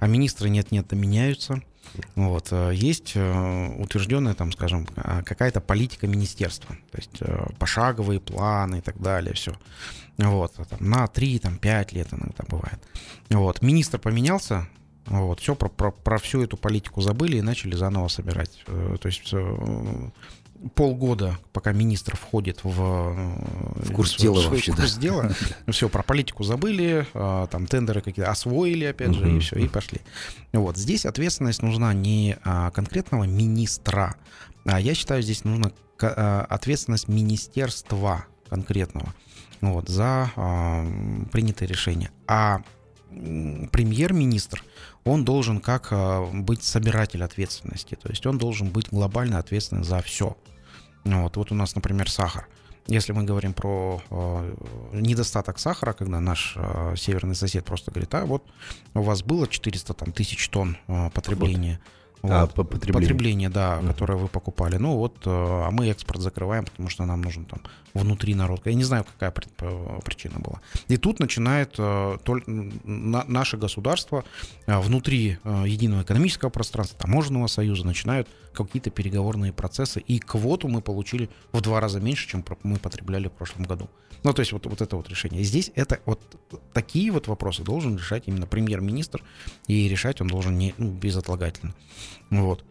[0.01, 1.63] а министры нет-нет, меняются.
[2.17, 2.53] Вот.
[2.73, 4.87] Есть утвержденная, там, скажем,
[5.25, 7.23] какая-то политика министерства, то есть
[7.59, 9.55] пошаговые планы и так далее, все.
[10.19, 12.79] Вот, там, на 3, там, 5 лет иногда бывает.
[13.31, 13.63] Вот.
[13.63, 14.69] Министр поменялся,
[15.07, 18.63] вот, все про, про, про всю эту политику забыли и начали заново собирать.
[18.67, 19.33] То есть
[20.75, 25.01] полгода, пока министр входит в, э, в курс дела в, вообще, в курс да.
[25.01, 25.31] дела,
[25.69, 30.01] все, про политику забыли, а, там тендеры какие-то освоили, опять же, и все, и пошли.
[30.53, 34.17] Вот, здесь ответственность нужна не а, конкретного министра,
[34.65, 39.15] а я считаю, здесь нужна а, ответственность министерства конкретного
[39.61, 40.31] вот, за
[41.33, 42.11] принятые решения.
[42.27, 42.63] А
[43.11, 44.63] премьер-министр,
[45.09, 45.93] он должен как
[46.33, 50.37] быть собиратель ответственности, то есть он должен быть глобально ответственен за все.
[51.05, 52.49] Вот, вот у нас, например, сахар.
[52.89, 54.55] Если мы говорим про э,
[54.95, 58.43] недостаток сахара, когда наш э, северный сосед просто говорит, а вот
[58.95, 61.81] у вас было 400 там, тысяч тонн э, потребления.
[61.83, 62.08] Вот.
[62.23, 63.09] А, по потреблению.
[63.09, 63.87] Потребление, да, uh-huh.
[63.87, 64.77] которое вы покупали.
[64.77, 67.61] Ну вот, э, а мы экспорт закрываем, потому что нам нужен там
[67.95, 68.63] внутри народ.
[68.65, 70.61] Я не знаю, какая причина была.
[70.89, 72.17] И тут начинает э,
[72.85, 74.25] наше государство
[74.67, 78.29] э, внутри единого экономического пространства, таможенного союза, начинают
[78.67, 80.01] какие-то переговорные процессы.
[80.01, 83.89] И квоту мы получили в два раза меньше, чем мы потребляли в прошлом году.
[84.25, 85.45] Ну, то есть вот, вот это вот решение.
[85.45, 86.21] Здесь это вот
[86.73, 89.23] такие вот вопросы должен решать именно премьер-министр,
[89.67, 91.75] и решать он должен не, ну, безотлагательно.
[92.31, 92.65] Вот.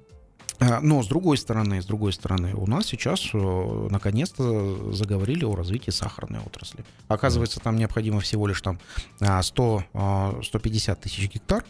[0.60, 5.56] А, но с другой стороны, с другой стороны, у нас сейчас э, наконец-то заговорили о
[5.56, 6.84] развитии сахарной отрасли.
[7.08, 8.80] Оказывается, там необходимо всего лишь там
[9.20, 11.63] 100, а, 150 а, тысяч гектар,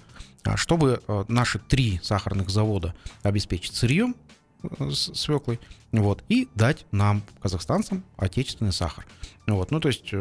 [0.56, 4.16] чтобы э, наши три сахарных завода обеспечить сырьем
[4.64, 5.60] э, свеклой,
[5.92, 9.06] вот, и дать нам, казахстанцам, отечественный сахар.
[9.48, 10.14] Вот, ну, то есть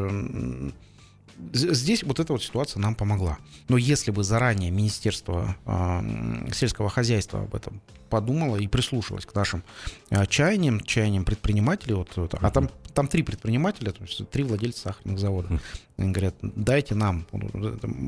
[1.53, 3.39] здесь вот эта вот ситуация нам помогла.
[3.69, 9.63] Но если бы заранее Министерство э, сельского хозяйства об этом подумало и прислушалось к нашим
[10.11, 14.83] э, чаяниям, чаяниям предпринимателей, вот, вот, а там, там три предпринимателя, то есть три владельца
[14.83, 15.61] сахарных заводов,
[15.97, 17.27] они говорят, дайте нам,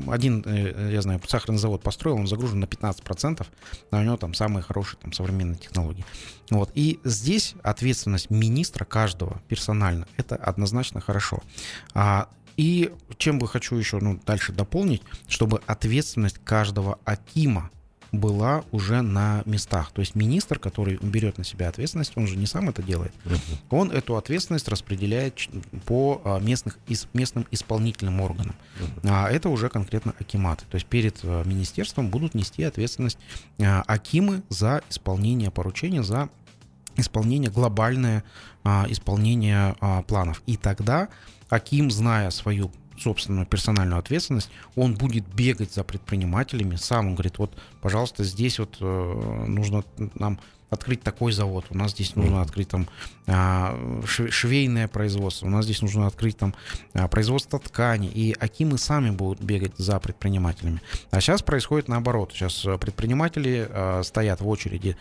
[0.07, 3.45] один, э, я знаю, сахарный завод построил, он загружен на 15%,
[3.91, 6.05] а у него там самые хорошие там, современные технологии.
[6.49, 6.71] Вот.
[6.73, 11.43] И здесь ответственность министра каждого персонально, это однозначно хорошо.
[11.93, 12.29] А
[12.59, 17.69] и чем бы хочу еще ну, дальше дополнить, чтобы ответственность каждого Акима
[18.11, 19.91] была уже на местах.
[19.93, 23.13] То есть министр, который берет на себя ответственность, он же не сам это делает,
[23.69, 25.39] он эту ответственность распределяет
[25.85, 26.77] по а, местных,
[27.13, 28.55] местным исполнительным органам.
[29.03, 30.65] А это уже конкретно акиматы.
[30.69, 33.19] То есть перед а, министерством будут нести ответственность
[33.61, 36.27] а, акимы за исполнение поручения, за
[36.97, 38.25] исполнение глобальное
[38.89, 40.43] исполнение планов.
[40.45, 41.07] И тогда
[41.49, 47.57] Аким, зная свою собственную персональную ответственность, он будет бегать за предпринимателями, сам он говорит, вот,
[47.81, 49.83] пожалуйста, здесь вот э, нужно
[50.15, 52.87] нам открыть такой завод, у нас здесь нужно открыть там
[53.25, 56.53] а, швейное производство, у нас здесь нужно открыть там
[56.93, 60.81] а, производство ткани, и Акимы сами будут бегать за предпринимателями.
[61.09, 64.95] А сейчас происходит наоборот, сейчас э, предприниматели а, стоят в очереди,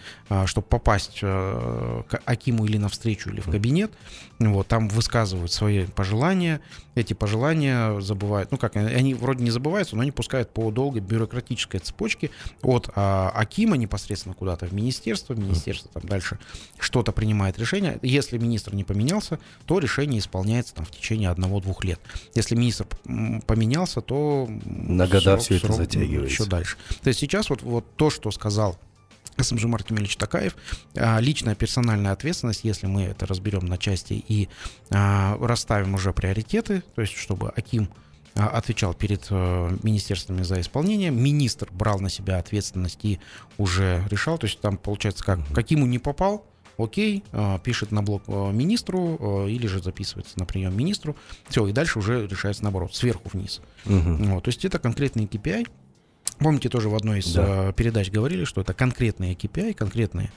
[0.47, 3.93] чтобы попасть к Акиму или навстречу, или в кабинет,
[4.39, 6.61] вот, там высказывают свои пожелания,
[6.95, 11.79] эти пожелания забывают, ну как, они вроде не забываются, но они пускают по долгой бюрократической
[11.79, 12.31] цепочке
[12.63, 16.39] от Акима непосредственно куда-то в министерство, в министерство министерство там дальше
[16.79, 17.99] что-то принимает решение.
[18.03, 22.01] Если министр не поменялся, то решение исполняется там в течение одного-двух лет.
[22.35, 22.87] Если министр
[23.47, 26.33] поменялся, то на года срок, все это затягивается.
[26.33, 26.77] Еще дальше.
[27.03, 28.79] То есть сейчас вот, вот то, что сказал
[29.37, 30.57] СМЖ Мартин Ильич Такаев,
[30.95, 34.49] а, личная персональная ответственность, если мы это разберем на части и
[34.91, 37.89] а, расставим уже приоритеты, то есть чтобы Аким
[38.47, 41.11] отвечал перед э, министерствами за исполнение.
[41.11, 43.19] Министр брал на себя ответственность и
[43.57, 44.39] уже решал.
[44.39, 46.47] То есть там получается, как, как ему не попал,
[46.77, 51.17] окей, э, пишет на блок э, министру или же записывается на прием министру.
[51.49, 53.61] Все, и дальше уже решается наоборот, сверху вниз.
[53.87, 54.15] Угу.
[54.35, 55.67] Вот, то есть это конкретный KPI.
[56.39, 57.69] Помните, тоже в одной из да.
[57.69, 60.31] Э, передач говорили, что это конкретные KPI, конкретные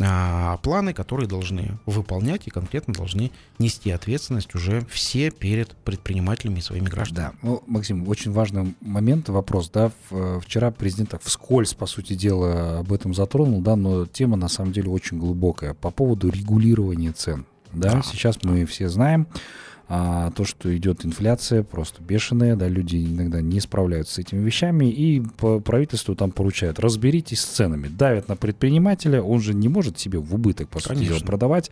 [0.00, 6.62] а, планы, которые должны выполнять и конкретно должны нести ответственность уже все перед предпринимателями и
[6.62, 7.32] своими гражданами.
[7.32, 12.14] Да, ну, Максим, очень важный момент, вопрос, да, э, вчера президент так вскользь, по сути
[12.14, 17.12] дела, об этом затронул, да, но тема на самом деле очень глубокая по поводу регулирования
[17.12, 17.46] цен.
[17.72, 19.26] Да, да сейчас мы все знаем,
[19.90, 24.84] а то, что идет инфляция просто бешеная, да, люди иногда не справляются с этими вещами,
[24.84, 25.22] и
[25.64, 30.34] правительству там поручают, разберитесь с ценами, давят на предпринимателя, он же не может себе в
[30.34, 31.70] убыток, по сути дела, продавать.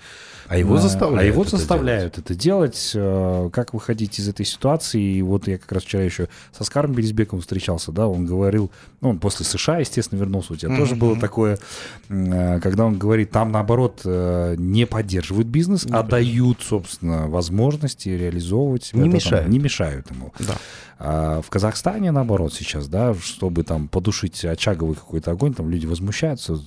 [0.48, 2.30] А его заставляют, а его это заставляют делать.
[2.30, 2.92] это делать.
[2.94, 5.02] Э, как выходить из этой ситуации?
[5.02, 8.70] И вот я как раз вчера еще со Скаром Березбековым встречался, да, он говорил,
[9.02, 10.78] ну, он после США, естественно, вернулся, у тебя mm-hmm.
[10.78, 11.58] тоже было такое,
[12.08, 17.26] когда он говорит, там, наоборот, э, не поддерживают бизнес, не а дают, собственно,
[18.06, 18.94] возможность возможности реализовывать.
[18.94, 19.44] Не мешают.
[19.44, 20.32] Там, не мешают ему.
[20.38, 20.56] Да.
[20.98, 26.58] А в Казахстане, наоборот, сейчас, да, чтобы там подушить очаговый какой-то огонь, там люди возмущаются,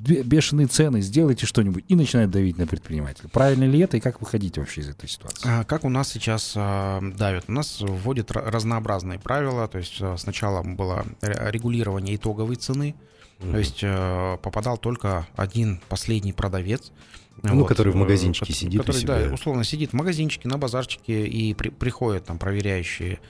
[0.00, 3.28] бешеные цены, сделайте что-нибудь, и начинают давить на предпринимателя.
[3.28, 5.48] Правильно ли это, и как выходить вообще из этой ситуации?
[5.48, 7.44] А, как у нас сейчас а, давят?
[7.48, 12.94] У нас вводят разнообразные правила, то есть а, сначала было регулирование итоговой цены,
[13.38, 13.50] mm-hmm.
[13.50, 16.92] то есть а, попадал только один последний продавец,
[17.42, 21.26] ну, вот, который в магазинчике который, сидит который, Да, условно сидит в магазинчике, на базарчике,
[21.26, 23.20] и при, приходят там проверяющие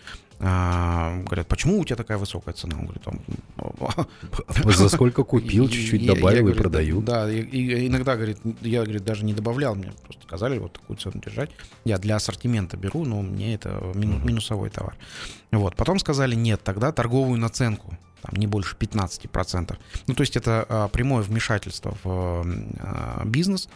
[0.40, 2.76] а, говорят, почему у тебя такая высокая цена?
[2.78, 4.72] Он говорит, он...
[4.72, 7.00] за сколько купил, чуть-чуть добавил и продаю.
[7.00, 11.20] Да, и иногда, говорит, я, говорит, даже не добавлял, мне просто сказали вот такую цену
[11.24, 11.50] держать.
[11.84, 14.96] Я для ассортимента беру, но мне это минусовой товар.
[15.52, 19.76] Вот, потом сказали, нет, тогда торговую наценку там, не больше 15%.
[20.06, 22.46] Ну, то есть это а, прямое вмешательство в
[22.80, 23.68] а, бизнес,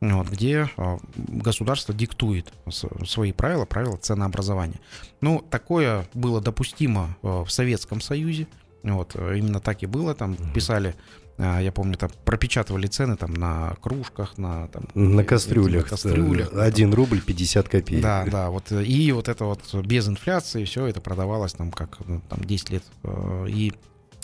[0.00, 4.80] вот, где а, государство диктует свои правила, правила ценообразования.
[5.20, 8.46] Ну, такое было допустимо а, в Советском Союзе.
[8.82, 10.14] Вот, именно так и было.
[10.14, 10.94] Там писали
[11.36, 16.52] а, я помню, там пропечатывали цены там на кружках, на там, на кастрюлях, на кастрюлях.
[16.54, 18.02] Один рубль 50 копеек.
[18.02, 22.22] Да, да, вот и вот это вот без инфляции все это продавалось там как ну,
[22.28, 22.84] там 10 лет
[23.48, 23.74] и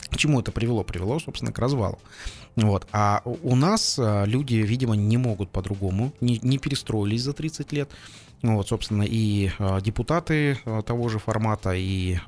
[0.09, 0.85] к чему это привело?
[0.85, 1.99] Привело, собственно, к развалу.
[2.57, 2.87] Вот.
[2.92, 7.90] А у нас а, люди, видимо, не могут по-другому, не, не перестроились за 30 лет.
[8.42, 12.19] Вот, собственно, и а, депутаты а, того же формата, и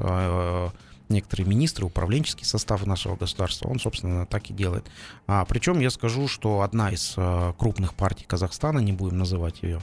[1.09, 4.87] некоторые министры, управленческий состав нашего государства, он, собственно, так и делает.
[5.27, 9.81] А, причем я скажу, что одна из а, крупных партий Казахстана, не будем называть ее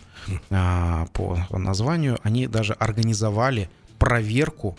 [0.49, 4.77] а, по названию, они даже организовали проверку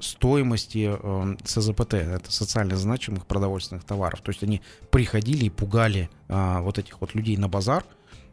[0.00, 4.20] стоимости э, СЗПТ, это социально значимых продовольственных товаров.
[4.22, 7.84] То есть они приходили и пугали а, вот этих вот людей на базар,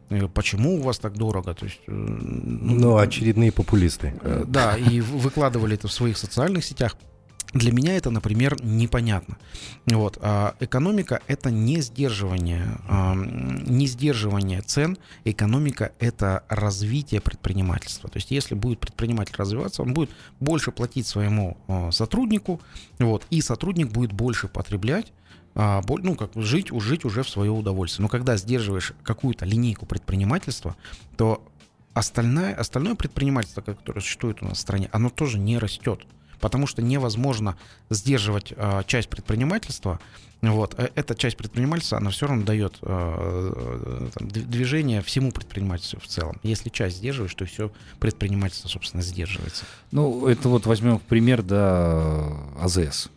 [0.08, 1.54] э, Почему у вас так дорого?
[1.54, 4.14] То есть, э, ну, очередные популисты.
[4.46, 6.96] Да, и выкладывали это в своих социальных сетях.
[7.54, 9.38] Для меня это, например, непонятно.
[9.86, 10.18] Вот.
[10.20, 14.98] А экономика– это не сдерживание, а, не сдерживание цен.
[15.24, 18.10] Экономика– это развитие предпринимательства.
[18.10, 22.60] То есть если будет предприниматель развиваться, он будет больше платить своему а, сотруднику,
[22.98, 25.12] вот, и сотрудник будет больше потреблять,
[25.54, 28.04] ну, как жить, жить уже в свое удовольствие.
[28.04, 30.76] Но когда сдерживаешь какую-то линейку предпринимательства,
[31.16, 31.42] то
[31.94, 36.06] остальное, остальное предпринимательство, которое существует у нас в стране, оно тоже не растет
[36.40, 37.56] потому что невозможно
[37.90, 40.00] сдерживать э, часть предпринимательства.
[40.40, 40.74] Вот.
[40.78, 46.38] Э, эта часть предпринимательства, она все равно дает э, там, движение всему предпринимательству в целом.
[46.42, 49.64] Если часть сдерживаешь, то все предпринимательство, собственно, сдерживается.
[49.90, 53.10] Ну, это вот возьмем пример, да, АЗС.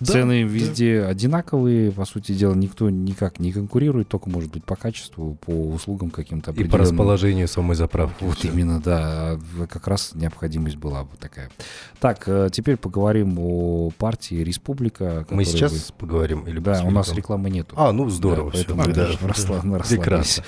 [0.00, 1.08] Да, Цены везде да.
[1.08, 6.10] одинаковые, по сути дела, никто никак не конкурирует, только, может быть, по качеству, по услугам
[6.10, 8.22] каким-то И по расположению самой заправки.
[8.22, 8.48] Вот все.
[8.48, 9.38] именно, да,
[9.68, 11.50] как раз необходимость была бы такая.
[11.98, 15.26] Так, э, теперь поговорим о партии «Республика».
[15.30, 15.78] Мы сейчас вы...
[15.98, 16.46] поговорим?
[16.46, 17.74] Или да, у нас рекламы нету.
[17.76, 18.52] А, ну здорово.
[18.52, 20.44] Да, поэтому да, да, Прекрасно.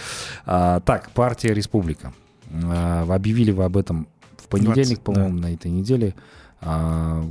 [0.46, 2.12] А, так, партия «Республика».
[2.52, 5.48] А, объявили вы об этом в понедельник, по-моему, да.
[5.48, 6.14] на этой неделе.
[6.60, 7.24] А,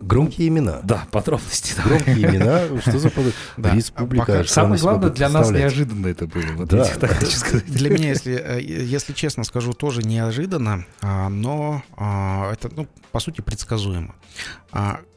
[0.00, 0.80] Громкие имена.
[0.82, 1.74] Да, подробности.
[1.84, 2.80] Громкие имена.
[2.80, 3.12] Что за
[3.56, 3.74] да.
[3.74, 4.44] республика?
[4.44, 6.46] Самое главное, для нас неожиданно это было.
[6.56, 6.88] Вот да.
[7.66, 13.20] Для меня, если, э, если честно скажу, тоже неожиданно, а, но а, это, ну, по
[13.20, 14.14] сути, предсказуемо.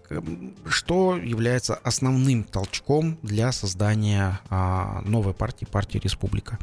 [0.09, 0.23] А,
[0.67, 6.57] что является основным толчком для создания а, новой партии, партии Республика.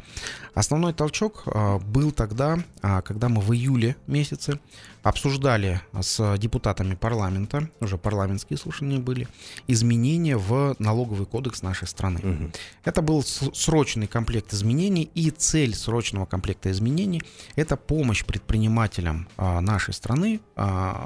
[0.53, 4.59] Основной толчок а, был тогда, а, когда мы в июле месяце
[5.03, 9.27] обсуждали с депутатами парламента, уже парламентские слушания были,
[9.67, 12.19] изменения в налоговый кодекс нашей страны.
[12.19, 12.51] Угу.
[12.83, 17.21] Это был срочный комплект изменений, и цель срочного комплекта изменений–
[17.55, 20.41] это помощь предпринимателям нашей страны,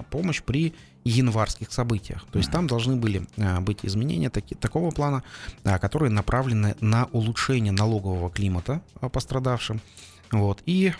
[0.10, 0.74] помощь при
[1.04, 2.26] январских событиях.
[2.32, 5.24] То есть там должны были а, быть изменения таки, такого плана,
[5.64, 9.82] а, которые направлены на улучшение налогового климата а, пострадавшим
[10.32, 10.93] вот, и,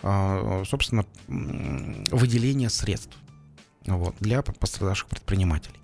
[0.66, 3.18] собственно, выделение средств
[3.86, 5.80] вот, для пострадавших предпринимателей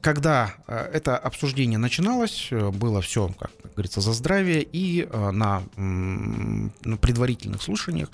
[0.00, 5.62] когда э, это обсуждение начиналось, э, было все, как говорится, за здравие, и э, на,
[5.76, 8.08] на предварительных слушаниях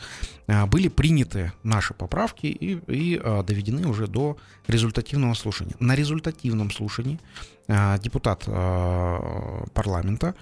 [0.67, 5.75] были приняты наши поправки и, и доведены уже до результативного слушания.
[5.79, 7.19] На результативном слушании
[7.69, 8.45] депутат
[9.73, 10.35] парламента,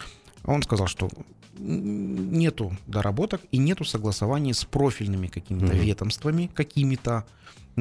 [0.45, 1.11] он сказал, что
[1.59, 5.85] нету доработок и нету согласований с профильными какими-то mm-hmm.
[5.85, 7.25] ведомствами, какими-то,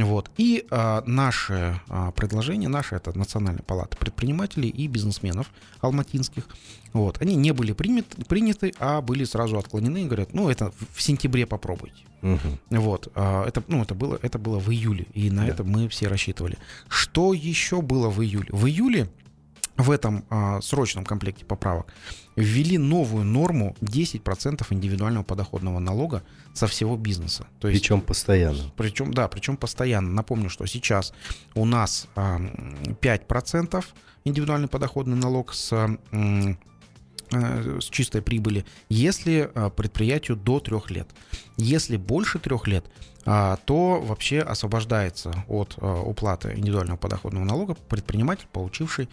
[0.04, 0.32] вот.
[0.38, 6.48] И а, наше а, предложение, наше это Национальная палата предпринимателей и бизнесменов алматинских,
[6.94, 11.02] вот, они не были приняты, приняты, а были сразу отклонены и говорят, ну это в
[11.02, 12.04] сентябре попробуйте.
[12.22, 12.80] Угу.
[12.80, 15.50] Вот, а, это, ну, это, было, это было в июле, и на да.
[15.50, 16.58] это мы все рассчитывали.
[16.88, 18.50] Что еще было в июле?
[18.52, 19.10] В июле
[19.80, 21.94] в этом а, срочном комплекте поправок
[22.36, 26.22] ввели новую норму 10% индивидуального подоходного налога
[26.54, 27.48] со всего бизнеса.
[27.60, 28.72] То есть, причем постоянно.
[28.76, 30.10] Причем, да, причем постоянно.
[30.12, 31.14] Напомню, что сейчас
[31.56, 33.86] у нас а, 5%
[34.26, 35.90] индивидуальный подоходный налог с а,
[37.32, 41.08] с чистой прибыли, если а, предприятию до трех лет.
[41.58, 42.86] Если больше трех лет,
[43.26, 49.10] а, то вообще освобождается от а, уплаты индивидуального подоходного налога предприниматель, получивший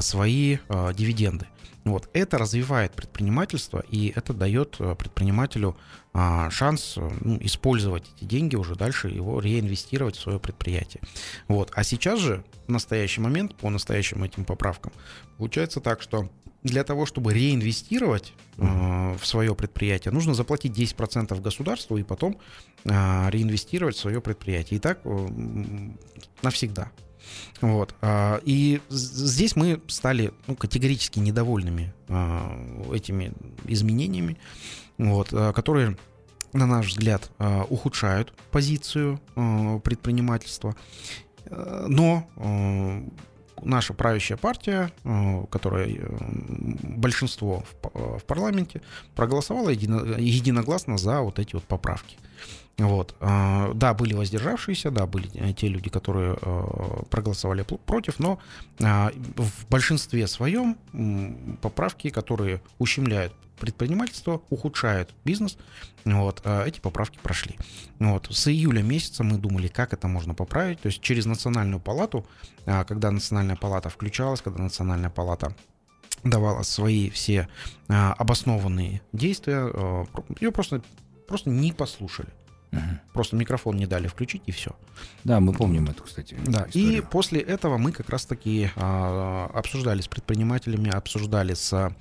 [0.00, 0.58] свои
[0.94, 1.46] дивиденды.
[1.84, 2.08] Вот.
[2.12, 5.76] Это развивает предпринимательство, и это дает предпринимателю
[6.50, 11.02] шанс ну, использовать эти деньги уже дальше, его реинвестировать в свое предприятие.
[11.46, 11.70] Вот.
[11.74, 14.92] А сейчас же, в настоящий момент, по настоящим этим поправкам,
[15.38, 16.28] получается так, что
[16.66, 22.38] для того, чтобы реинвестировать э, в свое предприятие, нужно заплатить 10% государству и потом
[22.84, 24.78] э, реинвестировать в свое предприятие.
[24.78, 25.28] И так э,
[26.42, 26.90] навсегда.
[27.60, 27.94] Вот.
[28.02, 31.92] Э, и здесь мы стали ну, категорически недовольными
[32.92, 33.32] этими
[33.64, 34.36] изменениями,
[34.96, 35.96] вот, которые,
[36.52, 37.30] на наш взгляд,
[37.68, 39.20] ухудшают позицию
[39.82, 40.76] предпринимательства.
[41.46, 43.02] Э, но э,
[43.62, 46.06] наша правящая партия, э, которая э,
[46.82, 48.82] большинство в парламенте,
[49.14, 52.16] проголосовала единогласно за вот эти вот поправки.
[52.78, 53.14] Вот.
[53.20, 58.38] А, да, были воздержавшиеся, да, были те люди, которые э, проголосовали против, но
[58.82, 60.76] а, в большинстве своем
[61.62, 65.56] поправки, которые ущемляют предпринимательство, ухудшают бизнес,
[66.04, 67.56] вот, а, эти поправки прошли.
[67.98, 68.28] Вот.
[68.30, 72.26] С июля месяца мы думали, как это можно поправить, то есть через национальную палату,
[72.66, 75.56] когда национальная палата включалась, когда национальная палата
[76.24, 77.48] давала свои все
[77.88, 80.04] обоснованные действия, э,
[80.40, 80.82] ее просто,
[81.26, 82.28] просто не послушали.
[82.72, 82.80] Угу.
[83.12, 84.72] Просто микрофон не дали включить и все.
[85.24, 86.36] Да, мы помним эту, кстати.
[86.46, 86.66] Да.
[86.68, 86.98] Историю.
[86.98, 91.94] И после этого мы как раз-таки а, обсуждали с предпринимателями, обсуждали с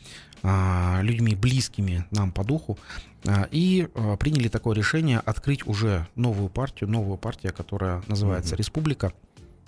[0.44, 2.78] а, людьми близкими нам по духу
[3.26, 8.60] а, и а, приняли такое решение открыть уже новую партию, новую партию, которая называется угу.
[8.60, 9.14] Республика.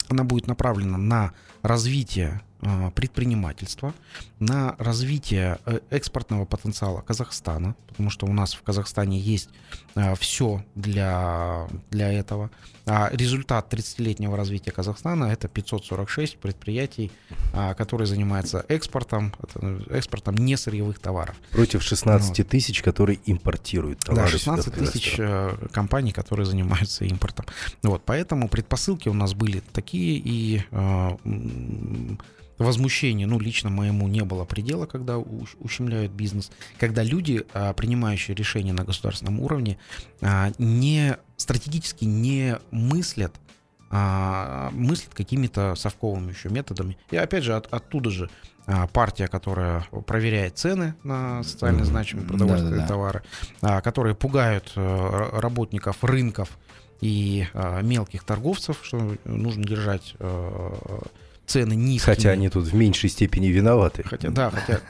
[0.09, 1.33] Она будет направлена на
[1.63, 3.93] развитие а, предпринимательства,
[4.39, 9.49] на развитие э, экспортного потенциала Казахстана, потому что у нас в Казахстане есть
[9.95, 12.51] а, все для, для этого.
[12.85, 17.11] А результат 30-летнего развития Казахстана это 546 предприятий,
[17.53, 19.33] а, которые занимаются экспортом,
[19.89, 21.35] экспортом не сырьевых товаров.
[21.51, 22.47] Против 16 вот.
[22.47, 24.25] тысяч, которые импортируют товары.
[24.25, 27.45] Да, 16 тысяч э, компаний, которые занимаются импортом.
[27.81, 30.61] Вот, поэтому предпосылки у нас были такие, и
[32.57, 38.73] возмущения, ну, лично моему не было предела, когда ущемляют бизнес, когда люди, а, принимающие решения
[38.73, 39.77] на государственном уровне,
[40.21, 43.33] а, не стратегически не мыслят,
[43.89, 46.97] а мыслят какими-то совковыми еще методами.
[47.09, 48.29] И опять же, от, оттуда же
[48.91, 52.87] партия, которая проверяет цены на социально значимые продовольственные да, да, да.
[52.89, 53.23] товары,
[53.81, 56.57] которые пугают э, работников рынков
[56.99, 57.47] и
[57.81, 60.71] мелких торговцев, что нужно держать э,
[61.47, 62.15] цены низкие.
[62.15, 64.03] Хотя они тут в меньшей степени виноваты.
[64.03, 64.81] Хотя, да, хотя,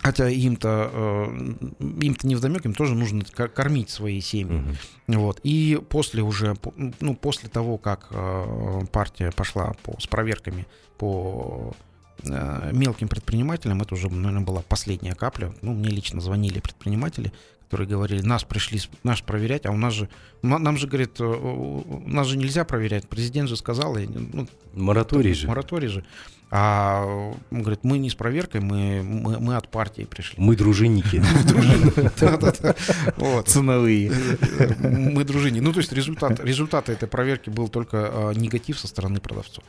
[0.00, 1.54] хотя им-то, э,
[2.00, 4.62] им-то не вдомек, им тоже нужно кормить свои семьи.
[5.08, 5.18] Угу.
[5.20, 5.40] Вот.
[5.42, 6.56] И после уже,
[7.00, 11.74] ну, после того, как э, партия пошла по, с проверками по
[12.22, 15.52] э, мелким предпринимателям, это уже, наверное, была последняя капля.
[15.60, 17.32] Ну, мне лично звонили предприниматели,
[17.66, 20.08] которые говорили, нас пришли нас проверять, а у нас же,
[20.42, 25.48] нам же, говорит, э, нас же нельзя проверять, президент же сказал, ну, мораторий же.
[25.48, 26.04] Мораторий же.
[26.48, 27.04] А
[27.50, 30.36] он говорит, мы не с проверкой, мы, мы, мы от партии пришли.
[30.38, 31.20] Мы дружинники.
[33.46, 34.12] Ценовые.
[34.78, 35.60] Мы дружинники.
[35.60, 39.64] Ну, то есть результат, этой проверки был только а, негатив со стороны продавцов.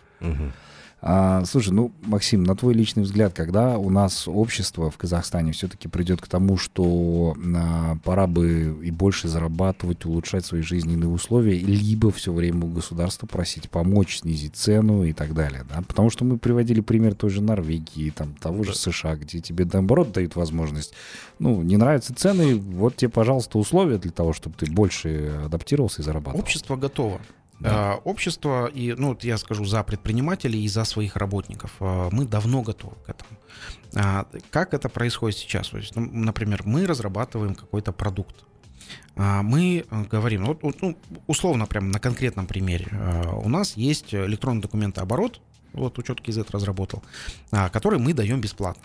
[1.00, 5.88] А, слушай, ну, Максим, на твой личный взгляд, когда у нас общество в Казахстане все-таки
[5.88, 12.12] придет к тому, что а, пора бы и больше зарабатывать, улучшать свои жизненные условия, либо
[12.12, 15.84] все время у государства просить помочь, снизить цену и так далее, да?
[15.88, 20.12] Потому что мы приводили пример той же Норвегии, там, того же США, где тебе, наоборот,
[20.12, 20.94] дают возможность,
[21.38, 26.06] ну, не нравятся цены, вот тебе, пожалуйста, условия для того, чтобы ты больше адаптировался и
[26.06, 26.42] зарабатывал.
[26.42, 27.22] Общество готово.
[27.60, 27.96] Да.
[27.96, 32.26] Э, общество, и, ну, вот я скажу за предпринимателей и за своих работников, э, мы
[32.26, 33.30] давно готовы к этому.
[33.96, 35.70] А, как это происходит сейчас?
[35.70, 38.36] То есть, ну, например, мы разрабатываем какой-то продукт.
[39.16, 42.88] А, мы э, говорим, вот, ну, условно, прямо на конкретном примере.
[43.44, 45.42] У нас есть электронный документооборот,
[45.74, 47.04] вот учет KZ разработал,
[47.52, 48.84] а, который мы даем бесплатно.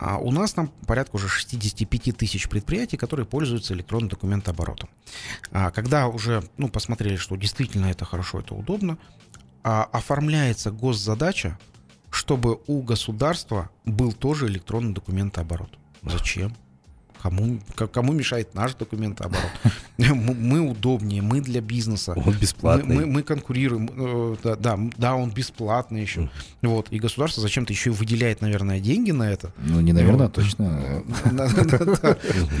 [0.00, 4.88] А у нас там порядка уже 65 тысяч предприятий, которые пользуются электронным документооборотом.
[5.50, 8.96] А когда уже ну, посмотрели, что действительно это хорошо, это удобно,
[9.64, 11.58] а оформляется госзадача,
[12.10, 15.76] чтобы у государства был тоже электронный документооборот.
[16.02, 16.54] Зачем?
[17.22, 17.58] Кому,
[17.92, 19.50] кому мешает наш документооборот?
[19.98, 22.14] Мы удобнее, мы для бизнеса.
[22.14, 22.94] Он бесплатный.
[22.94, 23.90] Мы, мы конкурируем.
[23.96, 26.30] Э, да, да, да, он бесплатный еще.
[26.62, 26.88] Вот.
[26.90, 29.52] И государство зачем-то еще и выделяет, наверное, деньги на это.
[29.58, 31.02] Ну, не наверное, а точно.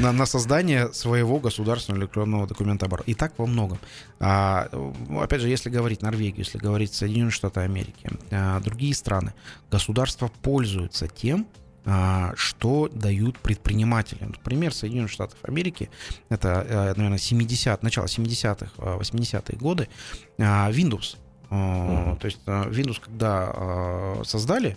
[0.00, 3.08] На создание своего государственного электронного документооборота.
[3.08, 3.78] И так во многом.
[4.18, 4.68] А,
[5.20, 9.32] опять же, если говорить Норвегию, если говорить Соединенные Штаты Америки, а, другие страны,
[9.70, 11.46] государство пользуется тем,
[12.36, 14.28] что дают предприниматели.
[14.44, 15.90] Пример Соединенных Штатов Америки,
[16.28, 19.88] это, э, наверное, 70, начало 70-х, 80-е э, годы,
[20.38, 21.16] а, Windows.
[21.50, 22.18] Uh-huh.
[22.18, 24.76] То есть Windows, когда создали,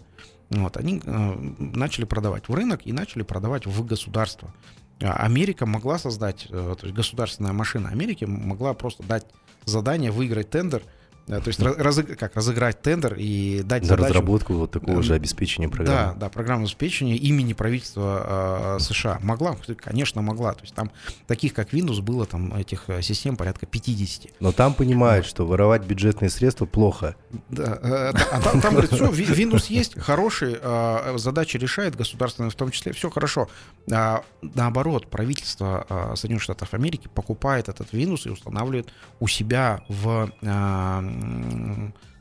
[0.49, 4.53] вот, они начали продавать в рынок и начали продавать в государство.
[5.01, 9.25] Америка могла создать, то есть государственная машина Америки могла просто дать
[9.65, 10.83] задание, выиграть тендер–
[11.27, 14.09] то есть раз, как разыграть тендер и дать За задачу...
[14.09, 16.13] разработку вот такого же обеспечения программы.
[16.13, 19.19] Да, да, программного обеспечения имени правительства э, США.
[19.21, 20.53] Могла, конечно, могла.
[20.53, 20.91] То есть там
[21.27, 24.31] таких, как Windows, было там этих э, систем порядка 50.
[24.39, 25.29] Но там понимают, вот.
[25.29, 27.15] что воровать бюджетные средства плохо.
[27.49, 32.49] Да, э, да, а там, там говорит, все, Windows есть, хороший, э, задачи решает, государственные
[32.49, 33.47] в том числе, все хорошо.
[33.91, 40.31] А, наоборот, правительство э, Соединенных Штатов Америки покупает этот Windows и устанавливает у себя в
[40.41, 41.10] э,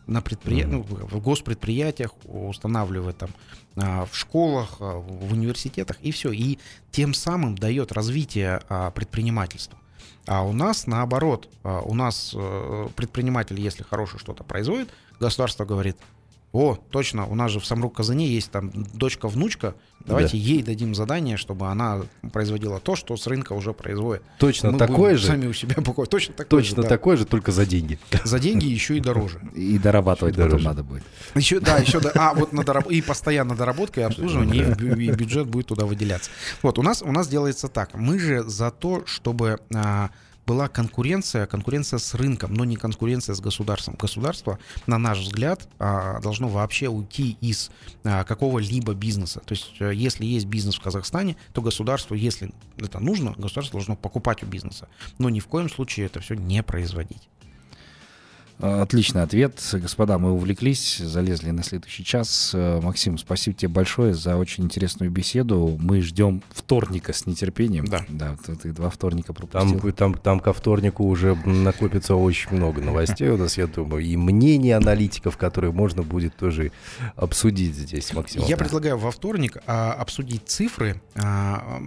[0.06, 0.64] на предпри...
[0.64, 3.30] ну, в госпредприятиях, устанавливает там
[3.76, 6.32] а, в школах, а, в университетах и все.
[6.32, 6.58] И
[6.90, 9.78] тем самым дает развитие а, предпринимательства.
[10.26, 15.96] А у нас наоборот, у нас э, предприниматель, если хорошее что-то производит, государство говорит,
[16.52, 20.38] о, точно, у нас же в Самрук Казане есть там дочка-внучка, давайте да.
[20.38, 24.24] ей дадим задание, чтобы она производила то, что с рынка уже производит.
[24.38, 25.28] Точно Мы такое же?
[25.28, 26.10] Сами у себя покупать.
[26.10, 28.00] Точно такое Точно же, такое же, только за деньги.
[28.24, 29.40] За деньги еще и дороже.
[29.54, 30.64] И дорабатывать потом дороже.
[30.64, 31.04] надо будет.
[31.36, 32.90] Еще, да, еще, да, а вот на дораб...
[32.90, 36.32] и постоянно доработка и обслуживание, и, и бюджет будет туда выделяться.
[36.62, 37.94] Вот, у нас, у нас делается так.
[37.94, 39.60] Мы же за то, чтобы...
[39.72, 40.10] А,
[40.50, 43.94] была конкуренция, конкуренция с рынком, но не конкуренция с государством.
[43.96, 47.70] Государство, на наш взгляд, а, должно вообще уйти из
[48.02, 49.42] а, какого-либо бизнеса.
[49.46, 53.94] То есть, э, если есть бизнес в Казахстане, то государство, если это нужно, государство должно
[53.94, 54.88] покупать у бизнеса.
[55.18, 57.28] Но ни в коем случае это все не производить.
[58.60, 59.58] Отличный ответ.
[59.72, 62.54] Господа, мы увлеклись, залезли на следующий час.
[62.54, 65.76] Максим, спасибо тебе большое за очень интересную беседу.
[65.80, 67.86] Мы ждем вторника с нетерпением.
[67.86, 68.04] Да.
[68.08, 69.80] Да, ты два вторника пропустил.
[69.80, 74.16] Там, там, там ко вторнику уже накопится очень много новостей у нас, я думаю, и
[74.16, 76.72] мнений аналитиков, которые можно будет тоже
[77.16, 78.42] обсудить здесь, Максим.
[78.42, 81.80] Я предлагаю во вторник а, обсудить цифры, а,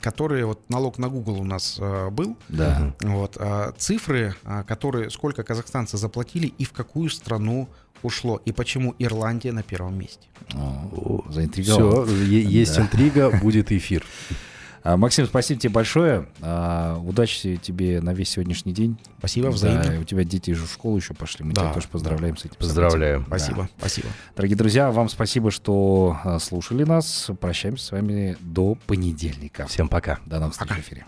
[0.00, 2.36] которые, вот налог на Google у нас а, был.
[2.48, 2.94] Да.
[3.00, 7.68] Вот, а, цифры, а, которые, сколько казахстанцы заплатили и в какую страну
[8.02, 10.28] ушло, и почему Ирландия на первом месте.
[10.54, 12.04] О, заинтриговал.
[12.04, 12.82] Все, есть да.
[12.82, 14.04] интрига, будет эфир.
[14.82, 16.28] А, Максим, спасибо тебе большое.
[16.42, 18.98] А, удачи тебе на весь сегодняшний день.
[19.18, 19.84] Спасибо, взаимно.
[19.84, 21.46] Да, у тебя дети же в школу еще пошли.
[21.46, 22.40] Мы да, тебя тоже поздравляем да.
[22.42, 22.56] с этим.
[22.58, 23.24] Поздравляем.
[23.26, 23.68] Спасибо, да.
[23.78, 24.08] спасибо.
[24.36, 27.30] Дорогие друзья, вам спасибо, что слушали нас.
[27.40, 29.66] Прощаемся с вами до понедельника.
[29.66, 30.18] Всем пока.
[30.26, 31.06] До новых встреч в эфире.